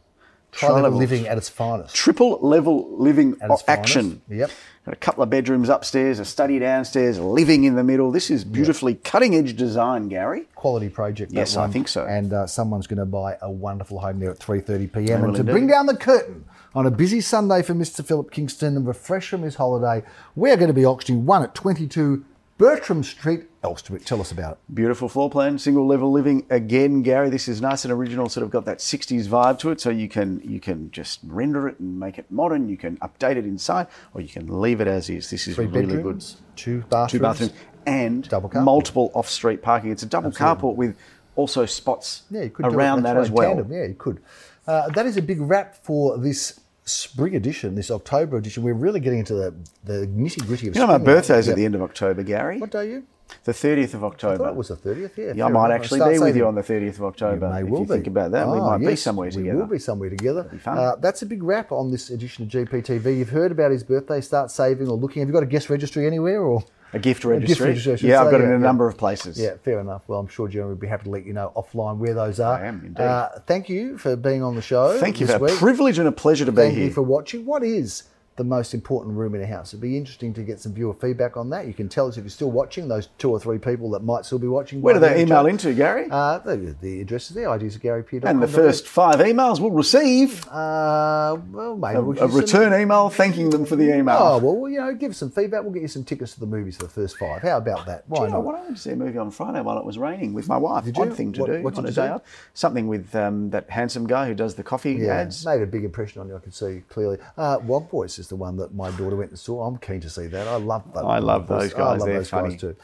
tri-level 0.52 0.96
living 0.96 1.26
at 1.26 1.36
its 1.36 1.48
finest. 1.48 1.92
Triple 1.94 2.38
level 2.40 2.96
living 2.96 3.36
At 3.40 3.50
its 3.50 3.64
action. 3.66 4.22
finest. 4.28 4.30
Yep. 4.30 4.50
Got 4.86 4.94
a 4.94 4.96
couple 4.96 5.22
of 5.24 5.28
bedrooms 5.28 5.68
upstairs, 5.68 6.20
a 6.20 6.24
study 6.24 6.58
downstairs, 6.60 7.18
living 7.18 7.64
in 7.64 7.74
the 7.74 7.84
middle. 7.84 8.12
This 8.12 8.30
is 8.30 8.44
beautifully 8.44 8.94
cutting 8.94 9.34
edge 9.34 9.56
design, 9.56 10.08
Gary. 10.08 10.46
quality 10.54 10.88
project. 10.88 11.32
Yes, 11.32 11.56
I 11.56 11.68
think 11.68 11.88
so. 11.88 12.06
And 12.06 12.32
uh, 12.32 12.46
someone's 12.46 12.86
going 12.86 13.00
to 13.00 13.04
buy 13.06 13.36
a 13.42 13.50
wonderful 13.50 13.98
home 13.98 14.20
there 14.20 14.30
at 14.30 14.38
3:30 14.38 14.92
p.m. 14.92 15.24
And 15.24 15.34
to 15.34 15.40
indeed. 15.40 15.52
bring 15.52 15.66
down 15.66 15.86
the 15.86 15.96
curtain 15.96 16.44
on 16.74 16.86
a 16.86 16.90
busy 16.90 17.20
Sunday 17.20 17.62
for 17.62 17.74
Mr. 17.74 18.04
Philip 18.06 18.30
Kingston 18.30 18.76
and 18.76 18.86
refresh 18.86 19.28
from 19.28 19.42
his 19.42 19.56
holiday, 19.56 20.06
we 20.36 20.50
are 20.50 20.56
going 20.56 20.68
to 20.68 20.74
be 20.74 20.86
auctioning 20.86 21.26
one 21.26 21.42
at 21.42 21.54
22 21.54 22.24
Bertram 22.60 23.02
Street, 23.02 23.46
Elsternwick. 23.62 24.04
Tell 24.04 24.20
us 24.20 24.32
about 24.32 24.52
it. 24.52 24.74
Beautiful 24.74 25.08
floor 25.08 25.30
plan, 25.30 25.58
single 25.58 25.86
level 25.86 26.12
living 26.12 26.44
again, 26.50 27.00
Gary. 27.00 27.30
This 27.30 27.48
is 27.48 27.62
nice 27.62 27.86
and 27.86 27.92
original, 27.92 28.28
sort 28.28 28.44
of 28.44 28.50
got 28.50 28.66
that 28.66 28.80
60s 28.80 29.28
vibe 29.28 29.58
to 29.60 29.70
it. 29.70 29.80
So 29.80 29.88
you 29.88 30.10
can 30.10 30.42
you 30.44 30.60
can 30.60 30.90
just 30.90 31.20
render 31.24 31.68
it 31.68 31.80
and 31.80 31.98
make 31.98 32.18
it 32.18 32.30
modern. 32.30 32.68
You 32.68 32.76
can 32.76 32.98
update 32.98 33.36
it 33.36 33.46
inside, 33.46 33.86
or 34.12 34.20
you 34.20 34.28
can 34.28 34.60
leave 34.60 34.82
it 34.82 34.88
as 34.88 35.08
is. 35.08 35.30
This 35.30 35.48
is 35.48 35.54
Three 35.54 35.64
really 35.64 35.96
bedrooms, 35.96 36.34
good. 36.34 36.56
two 36.56 36.80
bathrooms, 36.90 37.12
Two 37.12 37.18
bathrooms 37.20 37.52
and 37.86 38.52
multiple 38.62 39.10
off 39.14 39.30
street 39.30 39.62
parking. 39.62 39.90
It's 39.90 40.02
a 40.02 40.06
double 40.06 40.30
carport 40.30 40.76
with 40.76 40.98
also 41.36 41.64
spots 41.64 42.24
Yeah, 42.30 42.42
you 42.42 42.50
could 42.50 42.66
around 42.66 43.04
that 43.04 43.16
as 43.16 43.30
well. 43.30 43.54
Tandem. 43.54 43.72
Yeah, 43.72 43.86
you 43.86 43.94
could. 43.94 44.20
Uh, 44.66 44.90
that 44.90 45.06
is 45.06 45.16
a 45.16 45.22
big 45.22 45.40
wrap 45.40 45.82
for 45.82 46.18
this 46.18 46.60
spring 46.90 47.34
edition, 47.36 47.74
this 47.74 47.90
October 47.90 48.36
edition. 48.36 48.62
We're 48.62 48.74
really 48.74 49.00
getting 49.00 49.20
into 49.20 49.34
the, 49.34 49.54
the 49.84 50.06
nitty 50.06 50.46
gritty 50.46 50.68
of 50.68 50.74
You 50.74 50.80
know, 50.82 50.86
my 50.88 50.98
birthday's 50.98 51.46
Yeah. 51.46 51.52
at 51.52 51.56
the 51.56 51.64
end 51.64 51.74
of 51.74 51.82
October, 51.82 52.22
Gary. 52.22 52.58
What 52.58 52.70
day 52.70 52.78
are 52.80 52.84
you? 52.84 53.02
The 53.44 53.52
30th 53.52 53.94
of 53.94 54.04
I 54.04 54.06
October. 54.08 54.36
thought 54.38 54.48
it 54.50 54.56
was 54.56 54.68
the 54.68 54.76
30th. 54.76 55.16
Yeah, 55.16 55.32
Yeah, 55.34 55.46
I 55.46 55.48
might 55.48 55.70
actually 55.72 56.12
be 56.12 56.18
with 56.18 56.36
you 56.36 56.46
on 56.46 56.54
the 56.54 56.62
30th 56.62 56.96
of 56.98 57.04
October. 57.04 57.48
may 57.50 57.62
if 57.62 57.68
well 57.68 57.80
you 57.82 57.86
be. 57.86 57.94
think 57.94 58.06
about 58.06 58.32
that, 58.32 58.46
we 58.48 58.58
Ah, 58.58 58.76
might 58.78 58.86
be 58.86 58.96
somewhere 58.96 59.30
together. 59.30 59.54
We 59.56 59.60
will 59.62 59.68
be 59.68 59.78
somewhere 59.78 60.10
together. 60.10 60.44
be 60.44 60.58
fun. 60.58 60.78
Uh, 60.78 60.96
that's 61.00 61.22
a 61.22 61.26
big 61.26 61.42
wrap 61.42 61.72
on 61.72 61.90
this 61.90 62.10
edition 62.10 62.44
of 62.44 62.50
GPTV. 62.50 63.16
You've 63.18 63.30
heard 63.30 63.52
about 63.52 63.70
his 63.70 63.82
birthday. 63.82 64.20
Start 64.20 64.50
saving 64.50 64.88
or 64.88 64.96
looking. 64.96 65.20
Have 65.20 65.28
you 65.28 65.32
got 65.34 65.42
a 65.42 65.46
guest 65.46 65.70
registry 65.70 66.06
anywhere 66.06 66.40
or? 66.42 66.62
A 66.92 66.98
gift 66.98 67.20
gift 67.20 67.24
registry. 67.24 67.66
registry, 67.68 67.92
I 67.92 67.96
should 67.96 68.08
yeah, 68.08 68.20
I've 68.20 68.32
got 68.32 68.40
it 68.40 68.44
in 68.44 68.50
a 68.52 68.58
number 68.58 68.88
of 68.88 68.98
places. 68.98 69.40
Yeah, 69.40 69.54
fair 69.62 69.78
enough. 69.78 70.02
Well, 70.08 70.18
I'm 70.18 70.26
sure 70.26 70.48
Jeremy 70.48 70.70
would 70.70 70.80
be 70.80 70.88
happy 70.88 71.04
to 71.04 71.10
let 71.10 71.24
you 71.24 71.32
know 71.32 71.52
offline 71.54 71.98
where 71.98 72.14
those 72.14 72.40
are. 72.40 72.56
I 72.58 72.66
am, 72.66 72.82
indeed. 72.84 73.00
Uh, 73.00 73.28
thank 73.46 73.68
you 73.68 73.96
for 73.96 74.16
being 74.16 74.42
on 74.42 74.56
the 74.56 74.60
show. 74.62 74.98
Thank 74.98 75.20
you. 75.20 75.28
For 75.28 75.36
a 75.46 75.48
privilege 75.56 76.00
and 76.00 76.08
a 76.08 76.12
pleasure 76.12 76.44
to 76.44 76.50
be 76.50 76.56
Thank 76.62 76.74
here. 76.74 76.86
you 76.86 76.92
for 76.92 77.02
watching. 77.02 77.46
What 77.46 77.62
is 77.62 78.02
the 78.40 78.44
most 78.44 78.72
important 78.72 79.14
room 79.16 79.34
in 79.34 79.42
a 79.42 79.46
house? 79.46 79.68
It'd 79.74 79.82
be 79.82 79.98
interesting 79.98 80.32
to 80.32 80.42
get 80.42 80.58
some 80.60 80.72
viewer 80.72 80.94
feedback 80.94 81.36
on 81.36 81.50
that. 81.50 81.66
You 81.66 81.74
can 81.74 81.90
tell 81.90 82.08
us 82.08 82.16
if 82.16 82.24
you're 82.24 82.30
still 82.30 82.50
watching. 82.50 82.88
Those 82.88 83.08
two 83.18 83.30
or 83.30 83.38
three 83.38 83.58
people 83.58 83.90
that 83.90 84.02
might 84.02 84.24
still 84.24 84.38
be 84.38 84.46
watching. 84.48 84.80
Where 84.80 84.94
do 84.94 85.00
they 85.00 85.12
the 85.14 85.20
email 85.20 85.44
into, 85.46 85.74
Gary? 85.74 86.06
Uh, 86.10 86.38
the, 86.38 86.74
the 86.80 87.02
address 87.02 87.28
is 87.30 87.36
there. 87.36 87.54
IDs 87.54 87.76
at 87.76 87.82
garypeer.com. 87.82 88.30
and 88.30 88.42
the 88.42 88.48
first 88.48 88.86
five 88.88 89.16
emails 89.20 89.60
we'll 89.60 89.70
receive 89.72 90.46
Uh, 90.48 91.36
well, 91.52 91.76
maybe 91.76 91.96
a, 91.96 92.00
we 92.02 92.18
a 92.18 92.26
return 92.26 92.72
email 92.80 93.10
thanking 93.10 93.50
them 93.50 93.66
for 93.66 93.76
the 93.76 93.94
email. 93.94 94.16
Oh 94.18 94.38
well, 94.38 94.70
you 94.70 94.78
know, 94.78 94.94
give 94.94 95.10
us 95.10 95.18
some 95.18 95.30
feedback. 95.30 95.62
We'll 95.62 95.72
get 95.72 95.82
you 95.82 95.88
some 95.88 96.04
tickets 96.04 96.32
to 96.34 96.40
the 96.40 96.46
movies 96.46 96.76
for 96.78 96.84
the 96.84 96.88
first 96.88 97.18
five. 97.18 97.42
How 97.42 97.58
about 97.58 97.84
that? 97.86 98.04
Why 98.08 98.20
Do 98.20 98.24
you 98.24 98.30
know 98.30 98.36
not? 98.36 98.44
what? 98.44 98.54
I 98.54 98.62
went 98.62 98.76
to 98.76 98.82
see 98.82 98.90
a 98.92 98.96
movie 98.96 99.18
on 99.18 99.30
Friday 99.30 99.60
while 99.60 99.76
it 99.78 99.84
was 99.84 99.98
raining 99.98 100.32
with 100.32 100.48
my 100.48 100.56
wife. 100.56 100.84
Did 100.84 100.96
you? 100.96 101.02
Odd 101.02 101.14
thing 101.14 101.32
to 101.34 101.40
What- 101.42 101.50
do 101.50 101.62
what 101.62 101.76
on 101.78 101.86
a 101.86 101.90
day 101.92 102.08
out. 102.08 102.24
Something 102.54 102.88
with 102.88 103.14
um, 103.14 103.50
that 103.50 103.68
handsome 103.68 104.06
guy 104.06 104.26
who 104.28 104.34
does 104.34 104.54
the 104.54 104.62
coffee 104.62 104.92
Yeah, 104.94 105.14
ads. 105.16 105.44
made 105.44 105.60
a 105.60 105.66
big 105.66 105.84
impression 105.84 106.20
on 106.22 106.28
you. 106.28 106.36
I 106.36 106.38
can 106.40 106.52
see 106.52 106.82
clearly. 106.88 107.18
Uh, 107.36 107.58
Boys 107.90 108.18
is 108.18 108.28
the 108.30 108.36
one 108.36 108.56
that 108.56 108.74
my 108.74 108.90
daughter 108.92 109.16
went 109.16 109.30
and 109.30 109.38
saw. 109.38 109.64
I'm 109.66 109.78
keen 109.78 110.00
to 110.00 110.10
see 110.10 110.26
that. 110.28 110.48
I 110.48 110.56
love 110.56 110.92
that. 110.94 111.04
I 111.04 111.18
love 111.18 111.46
those 111.46 111.74
I 111.74 111.78
guys. 111.78 112.00
love 112.00 112.08
They're 112.08 112.18
those 112.18 112.30
funny. 112.30 112.50
guys 112.50 112.60
too. 112.60 112.76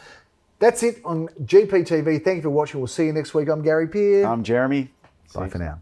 That's 0.59 0.83
it 0.83 1.01
on 1.05 1.29
GPTV. 1.45 2.25
Thank 2.25 2.37
you 2.37 2.43
for 2.43 2.51
watching. 2.51 2.81
We'll 2.81 2.87
see 2.87 3.07
you 3.07 3.13
next 3.13 3.35
week. 3.35 3.49
I'm 3.49 3.63
Gary 3.63 3.89
Peer. 3.89 4.27
I'm 4.27 4.43
Jeremy. 4.43 4.91
Bye 5.35 5.49
for 5.49 5.59
now. 5.59 5.81